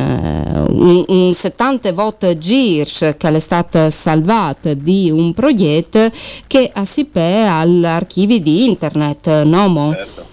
un, 0.71 1.05
un 1.07 1.35
70 1.35 1.93
volte 1.93 2.39
girs 2.39 3.15
che 3.19 3.29
è 3.29 3.41
stata 3.41 3.91
salvata 3.91 4.75
di 4.75 5.11
un 5.11 5.35
progetto 5.35 6.11
che 6.47 6.71
assipe 6.73 7.47
all'archivio 7.47 8.41
di 8.41 8.65
internet, 8.65 9.43
no? 9.43 9.93
Certo. 9.95 10.33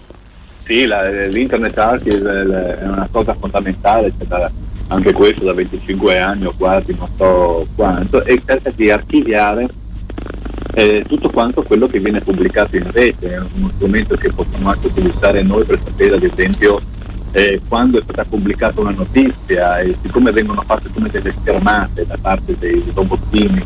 Sì, 0.64 0.86
la, 0.86 1.10
l'internet 1.26 1.76
archive 1.76 2.78
è 2.80 2.86
una 2.86 3.08
cosa 3.10 3.34
fondamentale, 3.38 4.12
cioè 4.16 4.26
da, 4.26 4.50
anche 4.92 5.12
questo 5.12 5.44
da 5.44 5.54
25 5.54 6.18
anni 6.18 6.46
o 6.46 6.54
quasi, 6.56 6.94
non 6.96 7.08
so 7.16 7.66
quanto, 7.74 8.24
e 8.24 8.40
cerca 8.44 8.70
di 8.74 8.90
archiviare 8.90 9.68
eh, 10.74 11.04
tutto 11.06 11.30
quanto 11.30 11.62
quello 11.62 11.86
che 11.86 11.98
viene 11.98 12.20
pubblicato 12.20 12.76
in 12.76 12.90
rete, 12.90 13.34
è 13.34 13.40
uno 13.54 13.70
strumento 13.74 14.16
che 14.16 14.30
possiamo 14.32 14.70
anche 14.70 14.86
utilizzare 14.86 15.42
noi 15.42 15.64
per 15.64 15.78
sapere 15.82 16.16
ad 16.16 16.22
esempio 16.22 16.80
eh, 17.32 17.60
quando 17.66 17.98
è 17.98 18.02
stata 18.02 18.24
pubblicata 18.24 18.80
una 18.80 18.90
notizia 18.90 19.78
e 19.78 19.96
siccome 20.02 20.30
vengono 20.30 20.62
fatte 20.62 20.90
come 20.92 21.08
delle 21.08 21.34
schermate 21.40 22.06
da 22.06 22.18
parte 22.20 22.56
dei 22.58 22.84
robottini 22.94 23.64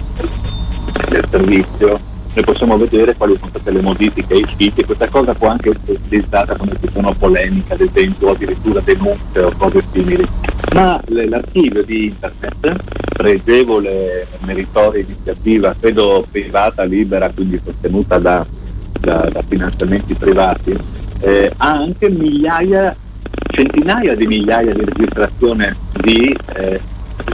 del, 1.09 1.25
servizio, 1.29 2.01
noi 2.37 2.45
possiamo 2.45 2.77
vedere 2.77 3.17
quali 3.17 3.35
sono 3.39 3.49
state 3.49 3.71
le 3.71 3.81
modifiche 3.81 4.35
ai 4.35 4.47
siti 4.59 4.81
e 4.81 4.85
questa 4.85 5.09
cosa 5.09 5.33
può 5.33 5.49
anche 5.49 5.71
essere 5.71 5.93
utilizzata 5.93 6.55
quando 6.55 6.77
ci 6.79 6.91
sono 6.93 7.15
polemiche, 7.15 7.73
ad 7.73 7.81
esempio, 7.81 8.33
addirittura 8.33 8.81
denunce 8.81 9.41
o 9.41 9.53
cose 9.57 9.83
simili. 9.91 10.29
Ma 10.75 11.01
l'archivio 11.07 11.83
di 11.83 12.07
internet, 12.09 12.77
pregevole, 13.09 14.27
meritoria 14.41 15.03
iniziativa, 15.03 15.75
credo 15.81 16.27
privata, 16.31 16.85
libera, 16.85 17.31
quindi 17.35 17.59
sostenuta 17.65 18.19
da, 18.19 18.45
da, 19.01 19.31
da 19.33 19.43
finanziamenti 19.49 20.13
privati, 20.13 20.77
eh, 21.21 21.51
ha 21.57 21.71
anche 21.71 22.11
migliaia, 22.11 22.95
centinaia 23.51 24.15
di 24.15 24.27
migliaia 24.27 24.75
di 24.75 24.85
registrazioni 24.85 25.75
di 26.03 26.37
eh, 26.55 26.81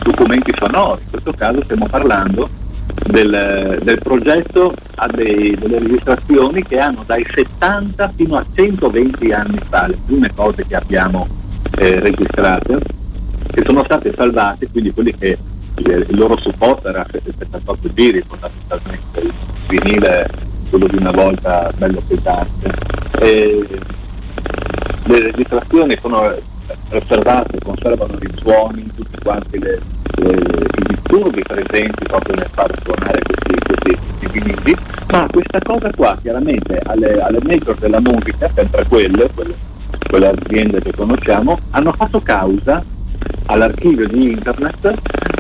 documenti 0.05 0.53
sonori. 0.57 1.01
In 1.03 1.11
questo 1.11 1.33
caso 1.33 1.61
stiamo 1.65 1.89
parlando 1.89 2.61
del, 3.07 3.79
del 3.83 3.99
progetto 3.99 4.75
ha 4.97 5.07
dei, 5.09 5.57
delle 5.57 5.79
registrazioni 5.79 6.63
che 6.63 6.79
hanno 6.79 7.03
dai 7.05 7.25
70 7.29 8.13
fino 8.17 8.37
a 8.37 8.45
120 8.55 9.33
anni 9.33 9.59
fa, 9.69 9.87
le 9.89 9.99
prime 10.07 10.31
cose 10.35 10.67
che 10.67 10.77
abbiamo 10.77 11.27
eh, 11.79 12.01
registrate, 12.01 12.79
che 13.53 13.63
sono 13.65 13.85
state 13.85 14.13
salvate, 14.15 14.69
quindi 14.71 14.93
quelli 14.93 15.15
che 15.17 15.39
il, 15.77 16.07
il 16.09 16.19
loro 16.19 16.37
supporto 16.39 16.89
era 16.89 17.07
78 17.11 17.93
giri, 17.95 18.23
fondamentalmente 18.27 19.21
il 19.21 19.33
vinile, 19.69 20.29
quello 20.71 20.87
di 20.87 20.97
una 20.97 21.11
volta 21.11 21.71
bello 21.77 22.03
pesante. 22.07 22.71
E 23.19 23.67
le 25.05 25.21
registrazioni 25.21 25.97
sono 26.01 26.35
preservate, 26.89 27.59
conservano 27.59 28.19
i 28.21 28.31
suoni, 28.37 28.91
tutti 28.95 29.19
quanti 29.23 29.59
le, 29.59 29.81
i 30.19 30.95
disturbi 30.95 31.43
presenti 31.43 32.05
proprio 32.05 32.37
nel 32.37 32.49
far 32.53 32.71
suonare 32.83 33.21
questi, 33.23 33.55
questi, 33.67 33.99
questi 34.19 34.39
vinili, 34.39 34.77
ma 35.11 35.27
questa 35.31 35.59
cosa 35.61 35.91
qua 35.95 36.19
chiaramente 36.21 36.81
alle, 36.85 37.21
alle 37.21 37.39
major 37.43 37.77
della 37.77 38.01
musica, 38.01 38.51
sempre 38.55 38.85
quelle, 38.87 39.29
quelle, 39.35 39.55
quelle 40.09 40.29
aziende 40.29 40.81
che 40.81 40.93
conosciamo, 40.93 41.59
hanno 41.71 41.93
fatto 41.93 42.21
causa 42.21 42.83
all'archivio 43.47 44.09
di 44.09 44.33
internet 44.33 44.95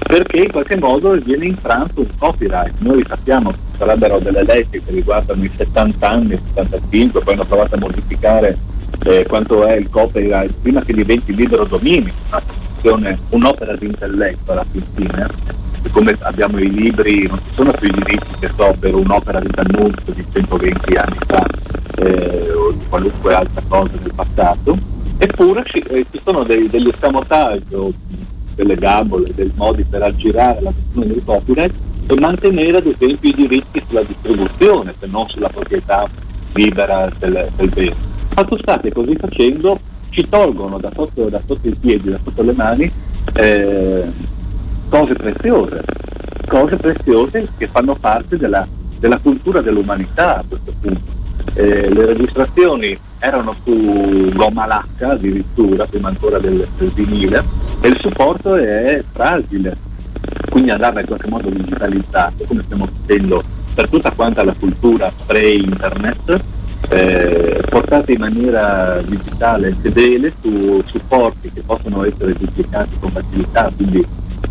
perché 0.06 0.40
in 0.40 0.52
qualche 0.52 0.76
modo 0.76 1.12
viene 1.12 1.46
infranto 1.46 2.00
un 2.00 2.08
copyright. 2.18 2.74
Noi 2.80 3.02
sappiamo 3.06 3.50
che 3.50 3.56
sarebbero 3.78 4.18
delle 4.18 4.44
leggi 4.44 4.80
che 4.82 4.90
riguardano 4.90 5.42
i 5.42 5.50
70 5.56 6.08
anni, 6.08 6.38
75, 6.54 7.20
poi 7.20 7.34
hanno 7.34 7.44
provato 7.44 7.76
a 7.76 7.78
modificare 7.78 8.58
eh, 9.04 9.24
quanto 9.26 9.64
è 9.64 9.74
il 9.76 9.88
copyright 9.88 10.52
prima 10.60 10.82
che 10.82 10.92
diventi 10.92 11.34
libero 11.34 11.64
dominio, 11.64 12.12
un'opera 12.90 13.76
di 13.76 13.86
intelletto 13.86 14.52
alla 14.52 14.64
fine, 14.70 15.26
come 15.90 16.16
abbiamo 16.20 16.58
i 16.58 16.70
libri, 16.70 17.26
non 17.26 17.38
ci 17.38 17.54
sono 17.54 17.72
più 17.72 17.88
i 17.88 17.92
diritti 17.92 18.38
che 18.40 18.50
so 18.56 18.74
per 18.78 18.94
un'opera 18.94 19.40
di 19.40 19.48
D'Annunzio 19.48 20.12
di 20.12 20.24
120 20.32 20.94
anni 20.94 21.16
fa 21.26 21.46
eh, 21.96 22.52
o 22.52 22.72
di 22.72 22.84
qualunque 22.88 23.34
altra 23.34 23.62
cosa 23.68 23.96
del 24.00 24.12
passato, 24.14 24.78
eppure 25.18 25.62
ci, 25.66 25.78
eh, 25.78 26.06
ci 26.10 26.20
sono 26.24 26.44
dei, 26.44 26.68
degli 26.68 26.88
escamotage 26.88 27.64
delle 28.54 28.74
gabole, 28.76 29.32
dei 29.34 29.50
modi 29.54 29.84
per 29.84 30.02
aggirare 30.02 30.60
la 30.60 30.72
questione 30.72 31.06
del 31.06 31.22
copyright 31.24 31.74
e 32.06 32.20
mantenere 32.20 32.78
ad 32.78 32.86
esempio 32.86 33.30
i 33.30 33.34
diritti 33.34 33.82
sulla 33.86 34.02
distribuzione, 34.02 34.94
se 34.98 35.06
non 35.06 35.28
sulla 35.28 35.48
proprietà 35.48 36.08
libera 36.54 37.10
del, 37.18 37.48
del 37.56 37.68
bene. 37.68 38.10
Fatto 38.28 38.58
sta 38.58 38.80
che 38.80 38.92
così 38.92 39.14
facendo 39.16 39.78
ci 40.12 40.28
tolgono 40.28 40.78
da 40.78 40.90
sotto, 40.94 41.28
da 41.28 41.40
sotto 41.44 41.66
i 41.66 41.74
piedi, 41.74 42.10
da 42.10 42.18
sotto 42.22 42.42
le 42.42 42.52
mani, 42.52 42.90
eh, 43.32 44.04
cose 44.88 45.14
preziose, 45.14 45.82
cose 46.46 46.76
preziose 46.76 47.48
che 47.56 47.66
fanno 47.68 47.94
parte 47.94 48.36
della, 48.36 48.66
della 48.98 49.18
cultura 49.18 49.62
dell'umanità 49.62 50.38
a 50.38 50.44
questo 50.46 50.72
punto. 50.80 51.20
Eh, 51.54 51.92
le 51.92 52.06
registrazioni 52.06 52.96
erano 53.18 53.54
su 53.64 54.30
gomma 54.34 54.66
lacca 54.66 55.12
addirittura, 55.12 55.86
prima 55.86 56.08
ancora 56.08 56.38
del, 56.38 56.66
del 56.76 56.90
vinile, 56.90 57.42
e 57.80 57.88
il 57.88 57.98
supporto 57.98 58.54
è 58.54 59.02
fragile, 59.12 59.76
quindi 60.50 60.70
andava 60.70 61.00
in 61.00 61.06
qualche 61.06 61.28
modo 61.28 61.48
digitalizzato, 61.48 62.44
come 62.44 62.62
stiamo 62.64 62.86
facendo 63.00 63.42
per 63.74 63.88
tutta 63.88 64.10
quanta 64.10 64.44
la 64.44 64.54
cultura 64.58 65.10
pre-internet, 65.24 66.40
eh, 66.88 67.62
portate 67.68 68.12
in 68.12 68.20
maniera 68.20 69.00
digitale 69.04 69.74
fedele 69.80 70.32
su 70.40 70.82
supporti 70.86 71.50
che 71.52 71.62
possono 71.62 72.04
essere 72.04 72.34
duplicati 72.34 72.96
con 72.98 73.10
facilità, 73.10 73.70
quindi 73.74 74.06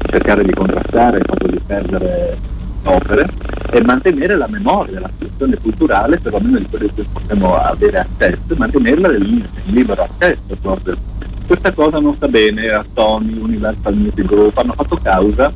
cercare 0.09 0.43
di 0.43 0.53
contrastare 0.53 1.17
il 1.19 1.25
fatto 1.25 1.47
di 1.47 1.59
perdere 1.65 2.37
opere 2.83 3.27
e 3.71 3.81
mantenere 3.81 4.35
la 4.35 4.47
memoria, 4.47 4.99
la 4.99 5.09
situazione 5.11 5.57
culturale, 5.57 6.19
perlomeno 6.19 6.57
di 6.57 6.67
quelle 6.69 6.93
che 6.93 7.05
possiamo 7.11 7.55
avere 7.55 7.99
accesso, 7.99 8.55
mantenerla 8.55 9.15
in, 9.15 9.45
libero 9.65 10.03
accesso 10.03 10.55
proprio. 10.61 10.97
Questa 11.45 11.71
cosa 11.73 11.99
non 11.99 12.15
sta 12.15 12.27
bene 12.27 12.69
a 12.69 12.85
Sony, 12.93 13.37
Universal 13.37 13.95
Music 13.95 14.25
Group, 14.25 14.57
hanno 14.57 14.73
fatto 14.73 14.97
causa 15.01 15.51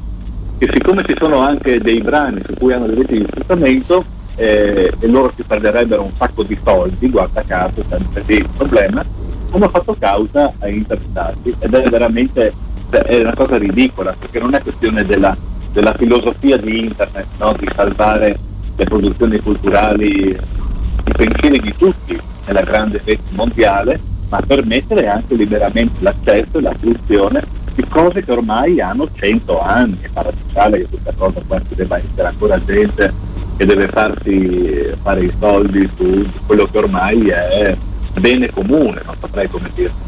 che 0.58 0.70
siccome 0.72 1.04
ci 1.06 1.16
sono 1.18 1.40
anche 1.40 1.80
dei 1.80 2.02
brani 2.02 2.42
su 2.46 2.54
cui 2.54 2.74
hanno 2.74 2.86
dei 2.86 2.96
diritti 2.96 3.20
di 3.20 3.26
sfruttamento, 3.30 4.04
eh, 4.36 4.92
e 5.00 5.08
loro 5.08 5.32
si 5.36 5.44
perderebbero 5.44 6.04
un 6.04 6.12
sacco 6.18 6.44
di 6.44 6.58
soldi, 6.64 7.10
guarda 7.10 7.44
caso, 7.44 7.84
sempre 7.88 8.24
lì 8.26 8.36
il 8.36 8.50
problema, 8.56 9.04
hanno 9.52 9.70
fatto 9.70 9.96
causa 9.98 10.52
a 10.60 10.68
interessati 10.68 11.56
ed 11.60 11.74
è 11.74 11.90
veramente 11.90 12.54
è 12.90 13.20
una 13.20 13.34
cosa 13.34 13.58
ridicola 13.58 14.16
perché 14.18 14.40
non 14.40 14.54
è 14.54 14.62
questione 14.62 15.04
della, 15.06 15.36
della 15.72 15.94
filosofia 15.94 16.58
di 16.58 16.86
internet, 16.86 17.26
no? 17.38 17.54
di 17.58 17.68
salvare 17.74 18.38
le 18.76 18.84
produzioni 18.86 19.40
culturali, 19.40 20.30
i 20.30 21.12
pensieri 21.16 21.60
di 21.60 21.74
tutti 21.76 22.20
nella 22.46 22.62
grande 22.62 23.02
rete 23.04 23.24
mondiale, 23.32 24.00
ma 24.30 24.40
permettere 24.46 25.08
anche 25.08 25.36
liberamente 25.36 25.98
l'accesso 26.00 26.58
e 26.58 26.62
la 26.62 26.74
fruizione 26.78 27.44
di 27.74 27.86
cose 27.88 28.24
che 28.24 28.32
ormai 28.32 28.80
hanno 28.80 29.08
100 29.12 29.60
anni. 29.60 29.98
È 30.02 30.10
paradossale 30.10 30.80
che 30.80 30.88
questa 30.88 31.14
cosa 31.18 31.42
qua 31.46 31.60
si 31.68 31.76
debba 31.76 31.98
essere 31.98 32.28
ancora 32.28 32.64
gente 32.64 33.14
che 33.58 33.66
deve 33.66 33.88
farsi 33.88 34.94
fare 35.02 35.24
i 35.26 35.34
soldi 35.40 35.90
su 35.96 36.26
quello 36.46 36.66
che 36.66 36.78
ormai 36.78 37.30
è 37.30 37.78
bene 38.20 38.52
comune, 38.52 39.02
non 39.06 39.16
saprei 39.20 39.50
come 39.50 39.72
dire. 39.74 40.05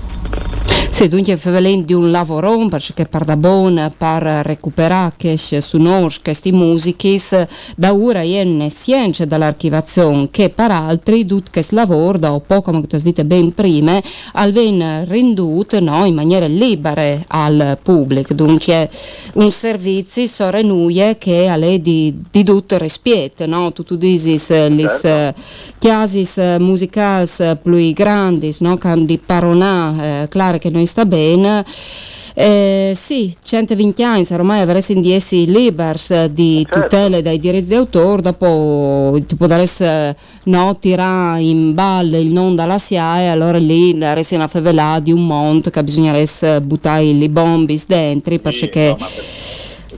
Sì, 0.97 1.10
dunque 1.10 1.38
Fevelin 1.38 1.86
di 1.86 1.93
un 1.93 2.10
lavoro 2.10 2.57
perché 2.69 3.05
per 3.05 3.23
da 3.23 3.38
buon 3.38 3.93
per 3.95 4.23
recuperare 4.43 5.13
che 5.15 5.38
su 5.38 5.77
noi 5.77 6.12
questi 6.23 6.51
musici 6.51 7.21
da 7.75 7.93
ora 7.93 8.21
è 8.21 8.43
ne 8.43 8.71
scienze 8.71 9.27
dall'archivazione 9.27 10.29
che 10.31 10.49
per 10.49 10.71
altri 10.71 11.23
tutto 11.23 11.51
questo 11.51 11.75
lavoro 11.75 12.17
dopo 12.17 12.63
come 12.63 12.81
tu 12.88 12.95
hai 12.95 13.01
detto 13.03 13.23
ben 13.25 13.53
prima 13.53 14.01
al 14.33 14.51
ven 14.51 15.05
renduto 15.05 15.79
no, 15.79 16.03
in 16.03 16.15
maniera 16.15 16.47
libera 16.47 17.19
al 17.27 17.77
pubblico 17.83 18.33
dunque 18.33 18.89
un 19.33 19.51
servizio 19.51 20.25
sorenuie 20.25 21.19
che 21.19 21.47
a 21.47 21.57
lei 21.57 21.79
di, 21.79 22.23
di 22.31 22.43
tutto 22.43 22.75
rispetto 22.79 23.45
no? 23.45 23.71
tu, 23.71 23.83
tu 23.83 23.97
dici 23.97 24.41
le 24.49 24.88
certo. 24.99 25.39
chiasis 25.77 26.38
musicali 26.57 27.27
più 27.62 27.93
grandi 27.93 28.55
no? 28.62 28.79
che 28.79 29.05
di 29.05 29.19
paronà 29.23 30.23
eh, 30.23 30.27
claro 30.27 30.57
che 30.57 30.71
noi 30.71 30.86
sta 30.88 31.06
bene. 31.06 31.63
Eh, 32.39 32.91
sì, 32.93 33.36
120 33.41 34.04
anni, 34.04 34.23
ormai 34.30 34.62
avresti 34.62 34.91
in 34.91 35.04
essi 35.12 35.47
libers 35.47 36.26
di 36.26 36.63
certo. 36.69 36.82
tutele 36.82 37.23
dai 37.23 37.39
diritti 37.39 37.69
d'autore, 37.69 38.21
dopo 38.21 39.19
ti 39.26 39.36
potresti 39.36 39.84
no, 40.43 40.78
tirare 40.78 41.41
in 41.41 41.73
balle 41.73 42.19
il 42.19 42.32
non 42.32 42.54
dalla 42.54 42.78
SIAE, 42.78 43.30
allora 43.30 43.58
lì 43.58 43.97
resti 44.00 44.36
una 44.36 44.47
fevelà 44.47 45.00
di 45.00 45.12
un 45.12 45.26
monte 45.26 45.71
che 45.71 45.84
bisognerebbe 45.84 46.62
buttare 46.62 47.06
i 47.06 47.30
bombi 47.30 47.82
dentro 47.88 48.38
perché... 48.38 48.95
No, 49.00 49.08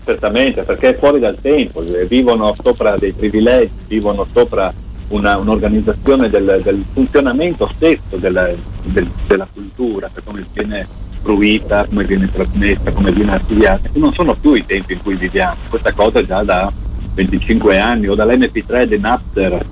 certamente, 0.06 0.62
perché 0.62 0.90
è 0.92 0.98
fuori 0.98 1.20
dal 1.20 1.38
tempo, 1.42 1.84
vivono 2.08 2.54
sopra 2.64 2.96
dei 2.98 3.12
privilegi, 3.12 3.74
vivono 3.88 4.26
sopra 4.32 4.74
una, 5.10 5.38
un'organizzazione 5.38 6.30
del, 6.30 6.62
del, 6.64 6.84
funzionamento 6.94 7.70
stesso 7.74 8.18
della, 8.18 8.50
del, 8.84 9.10
della 9.28 9.48
cultura, 9.52 10.10
per 10.12 10.24
come 10.24 10.46
viene 10.54 10.88
fruita, 11.22 11.86
come 11.86 12.06
viene 12.06 12.32
trasmessa, 12.32 12.92
come 12.92 13.12
viene 13.12 13.34
archiviata, 13.34 13.90
che 13.92 14.00
non 14.00 14.14
sono 14.14 14.36
più 14.36 14.54
i 14.54 14.66
tempi 14.66 14.94
in 14.94 15.02
cui 15.02 15.16
viviamo. 15.16 15.56
Questa 15.70 15.92
cosa 15.94 16.24
già 16.24 16.44
da 16.44 16.72
25 17.14 17.78
anni 17.78 18.08
o 18.08 18.16
dall'MP3 18.16 18.84
di 18.84 19.00
Napster, 19.00 19.66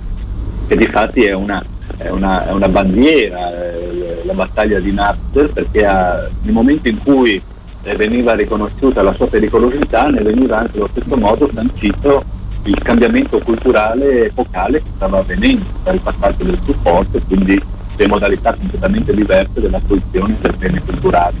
che 0.66 0.76
di 0.76 0.86
fatti 0.86 1.24
è 1.24 1.32
una, 1.32 1.64
è 1.96 2.08
una, 2.08 2.46
è 2.46 2.52
una 2.52 2.68
bandiera, 2.68 3.72
eh, 3.72 4.22
la 4.24 4.34
battaglia 4.34 4.80
di 4.80 4.92
Napster, 4.92 5.50
perché 5.52 5.86
ha, 5.86 6.28
nel 6.42 6.52
momento 6.52 6.88
in 6.88 6.98
cui 6.98 7.40
eh, 7.82 7.96
veniva 7.96 8.34
riconosciuta 8.34 9.02
la 9.02 9.14
sua 9.14 9.28
pericolosità, 9.28 10.08
ne 10.08 10.20
veniva 10.20 10.58
anche 10.58 10.76
allo 10.76 10.88
stesso 10.90 11.16
modo 11.16 11.48
sancito 11.52 12.36
il 12.68 12.82
cambiamento 12.82 13.38
culturale 13.38 14.26
epocale 14.26 14.82
che 14.82 14.90
stava 14.94 15.18
avvenendo 15.18 15.64
il 15.90 16.00
passaggio 16.00 16.44
del 16.44 16.58
supporto 16.64 17.16
e 17.16 17.22
quindi 17.26 17.60
le 17.96 18.06
modalità 18.06 18.52
completamente 18.52 19.14
diverse 19.14 19.60
della 19.60 19.80
fruizione 19.80 20.36
del 20.40 20.54
bene 20.56 20.82
culturale, 20.84 21.34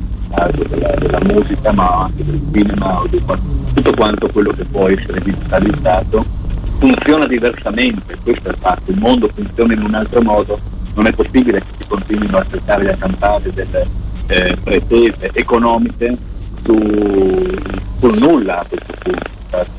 della, 0.68 0.94
della, 0.94 1.20
musica 1.20 1.70
ma 1.72 2.04
anche 2.04 2.24
del 2.24 2.40
cinema, 2.52 3.02
di, 3.08 3.22
tutto 3.74 3.92
quanto 3.92 4.28
quello 4.28 4.52
che 4.52 4.64
può 4.64 4.88
essere 4.88 5.20
digitalizzato 5.20 6.24
funziona 6.78 7.26
diversamente, 7.26 8.16
questo 8.22 8.48
è 8.48 8.52
il 8.52 8.58
fatto, 8.58 8.90
il 8.90 8.98
mondo 8.98 9.28
funziona 9.34 9.72
in 9.74 9.82
un 9.82 9.94
altro 9.94 10.22
modo, 10.22 10.58
non 10.94 11.06
è 11.06 11.12
possibile 11.12 11.60
che 11.60 11.66
si 11.78 11.84
continuino 11.86 12.38
a 12.38 12.46
cercare 12.48 12.84
di 12.84 12.90
accampare 12.90 13.52
delle 13.52 13.86
eh, 14.28 14.56
pretese 14.62 15.30
economiche 15.32 16.16
su, 16.64 16.76
sul 17.96 18.18
nulla 18.18 18.60
a 18.60 18.66
questo 18.66 18.94
punto. 19.02 19.77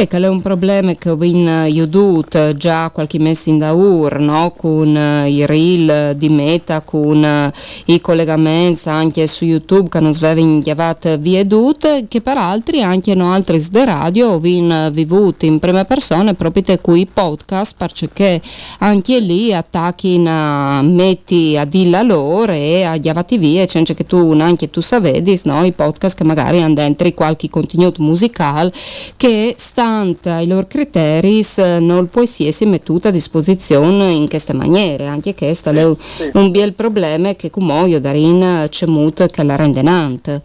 Ecco, 0.00 0.16
è 0.16 0.28
un 0.28 0.40
problema 0.40 0.94
che 0.94 1.10
ho 1.10 1.16
veduto 1.16 2.56
già 2.56 2.88
qualche 2.90 3.18
mese 3.18 3.50
in 3.50 3.58
daur, 3.58 4.20
no? 4.20 4.54
con 4.56 4.94
uh, 4.94 5.26
i 5.26 5.44
reel 5.44 6.14
di 6.14 6.28
Meta, 6.28 6.82
con 6.82 7.52
i 7.86 8.00
collegamenti 8.00 8.88
anche 8.88 9.26
su 9.26 9.44
YouTube 9.44 9.88
che 9.88 9.98
non 9.98 10.14
svegliano 10.14 10.60
chiavate 10.60 11.18
via 11.18 11.44
dut, 11.44 12.06
che 12.06 12.20
per 12.20 12.36
altri 12.36 12.80
anche 12.80 13.12
no 13.16 13.32
altri 13.32 13.60
de 13.70 13.84
radio 13.84 14.28
ho 14.28 14.38
vivuto 14.38 15.46
in 15.46 15.58
prima 15.58 15.84
persona 15.84 16.32
proprio 16.32 16.78
qui 16.80 17.04
podcast 17.12 17.74
perché 17.76 18.40
anche 18.78 19.18
lì 19.18 19.52
attacchi 19.52 20.22
a 20.24 20.80
metti 20.80 21.56
a 21.56 21.64
dilla 21.64 22.02
loro 22.02 22.52
e 22.52 22.84
a 22.84 22.96
chiavati 22.98 23.36
via, 23.36 23.66
senza 23.66 23.94
che 23.94 24.06
tu 24.06 24.30
anche 24.38 24.70
tu 24.70 24.80
savedi, 24.80 25.40
no? 25.42 25.64
i 25.64 25.72
podcast 25.72 26.16
che 26.16 26.22
magari 26.22 26.62
hanno 26.62 26.74
dentro 26.74 27.10
qualche 27.10 27.50
contenuto 27.50 28.00
musicale 28.00 28.72
che 29.16 29.56
stante 29.88 30.28
ai 30.28 30.46
loro 30.46 30.66
criteri 30.66 31.42
non 31.56 32.10
essere 32.12 32.70
mettuta 32.70 33.08
a 33.08 33.10
disposizione 33.10 34.10
in 34.10 34.28
queste 34.28 34.52
maniere, 34.52 35.06
anche 35.06 35.34
questo 35.34 35.70
è 35.70 35.94
sì. 35.98 36.30
un 36.34 36.50
bel 36.50 36.74
problema 36.74 37.34
che 37.34 37.48
come 37.48 37.86
io 37.88 37.98
darin 37.98 38.66
c'è 38.68 38.86
molto 38.86 39.26
che 39.26 39.42
la 39.42 39.56
rende 39.56 39.80
nante. 39.80 40.42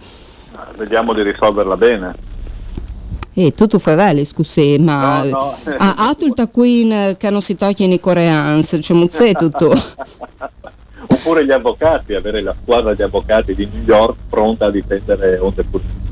Vediamo 0.77 1.13
di 1.13 1.23
risolverla 1.23 1.75
bene. 1.75 2.15
E 3.35 3.51
tu 3.51 3.67
tu 3.67 3.79
fai 3.79 3.95
veli, 3.95 4.25
scusi, 4.25 4.77
ma 4.79 5.23
no, 5.23 5.29
no. 5.29 5.75
a 5.77 5.95
Atulta 6.09 6.47
Queen 6.47 7.15
che 7.17 7.29
non 7.29 7.41
si 7.41 7.55
toglie 7.55 7.85
i 7.85 7.99
coreans, 7.99 8.77
c'è 8.79 8.93
muzze 8.93 9.33
tutto. 9.33 9.73
Oppure 11.07 11.43
gli 11.43 11.51
avvocati, 11.51 12.13
avere 12.13 12.41
la 12.41 12.55
squadra 12.59 12.93
di 12.93 13.01
avvocati 13.01 13.55
di 13.55 13.67
New 13.71 13.83
York 13.83 14.15
pronta 14.29 14.67
a 14.67 14.71
difendere 14.71 15.37
onde 15.39 15.63
pulite. 15.63 16.02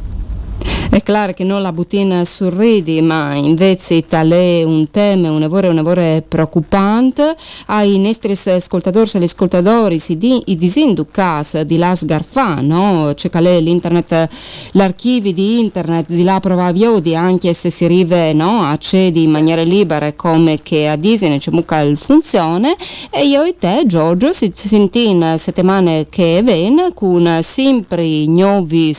È 0.93 1.01
chiaro 1.03 1.31
che 1.31 1.45
non 1.45 1.61
la 1.61 1.71
buttina 1.71 2.25
sorridi, 2.25 3.01
ma 3.01 3.33
invece 3.33 4.05
tale 4.05 4.61
un 4.65 4.91
tema, 4.91 5.31
un 5.31 5.39
lavoro, 5.39 5.69
un 5.69 5.75
lavoro 5.75 6.21
preoccupante. 6.27 7.33
Ai 7.67 7.97
nostri 7.97 8.33
ascoltatori 8.51 9.09
e 9.13 9.23
ascoltatori 9.23 9.99
si 9.99 10.17
di, 10.17 10.43
i 10.47 10.57
disinducas 10.57 11.61
di 11.61 11.77
las 11.77 12.03
garfa, 12.03 12.55
no? 12.55 13.13
C'è 13.15 13.29
l'internet, 13.39 14.27
l'archivio 14.73 15.31
di 15.31 15.61
internet 15.61 16.07
di 16.09 16.23
là 16.23 16.41
provaviodi, 16.41 17.15
anche 17.15 17.53
se 17.53 17.69
si 17.69 17.85
arriva 17.85 18.33
no? 18.33 18.63
accedi 18.63 19.23
in 19.23 19.31
maniera 19.31 19.61
libera 19.61 20.11
come 20.11 20.59
che 20.61 20.89
a 20.89 20.97
Disney 20.97 21.39
c'è 21.39 21.51
mucca 21.51 21.79
il 21.79 21.95
funzione 21.95 22.75
e 23.09 23.27
io 23.27 23.43
e 23.43 23.55
te 23.57 23.83
Giorgio 23.85 24.33
si 24.33 24.51
senti 24.53 25.07
in 25.07 25.35
settimane 25.37 26.07
che 26.09 26.41
ven 26.43 26.91
con 26.93 27.39
sempre 27.43 28.25
nuovi 28.25 28.93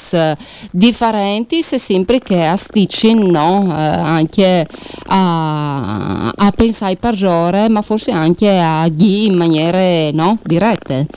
differenti 0.71 1.63
se 1.63 1.81
sempre 1.83 2.21
che 2.21 2.45
asticci 2.45 3.13
no, 3.15 3.67
eh, 3.71 3.75
anche 3.75 4.69
a, 5.07 6.29
a 6.29 6.53
pensare 6.55 6.95
per 6.97 7.15
giore, 7.15 7.69
ma 7.69 7.83
forse 7.83 8.13
anche 8.13 8.57
a 8.57 8.87
gli 8.87 9.27
in 9.27 9.35
maniere 9.35 10.13
no, 10.13 10.39
dirette. 10.45 11.09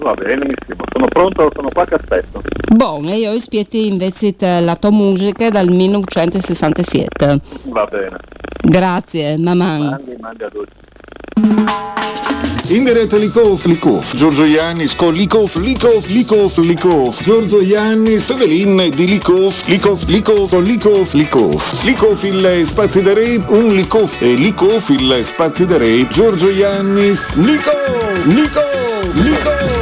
Va 0.00 0.14
benissimo, 0.14 0.84
sono 0.92 1.06
pronto, 1.06 1.50
sono 1.52 1.66
qua 1.72 1.84
che 1.84 1.94
aspetto. 1.94 2.40
Buono, 2.72 3.10
e 3.10 3.16
io 3.16 3.38
spieti 3.40 3.88
invece 3.88 4.36
la 4.38 4.76
tua 4.76 4.90
musica 4.90 5.50
dal 5.50 5.68
1967. 5.68 7.40
Va 7.64 7.84
bene. 7.90 8.16
Grazie, 8.62 9.36
mamma. 9.38 9.78
Mandi, 9.78 10.16
mandi 10.20 10.44
a 10.44 10.48
tutti. 10.48 12.50
Inderet 12.68 13.12
Likov, 13.12 13.64
Likov, 13.66 14.04
Giorgio 14.14 14.44
Iannis 14.44 14.94
con 14.94 15.14
Likov, 15.14 15.54
Likov, 15.56 16.06
Likov, 16.08 16.58
Likov, 16.58 17.20
Giorgio 17.22 17.60
Iannis, 17.60 18.28
Evelin 18.30 18.90
di 18.90 19.06
Likov, 19.06 19.54
Likov, 19.66 20.04
Likov, 20.06 20.52
Likov, 20.60 21.12
Likov, 21.12 21.62
Likov 21.84 22.22
il 22.24 22.62
spazi 22.64 23.02
da 23.02 23.12
re, 23.12 23.40
un 23.48 23.74
Likov. 23.74 24.10
E 24.20 24.34
Likov 24.34 24.88
il 24.90 25.18
spazi 25.22 25.66
da 25.66 25.76
re, 25.76 26.06
Giorgio 26.08 26.48
Iannis, 26.50 27.32
Likov, 27.34 28.26
Likov, 28.26 29.12
Likov. 29.14 29.81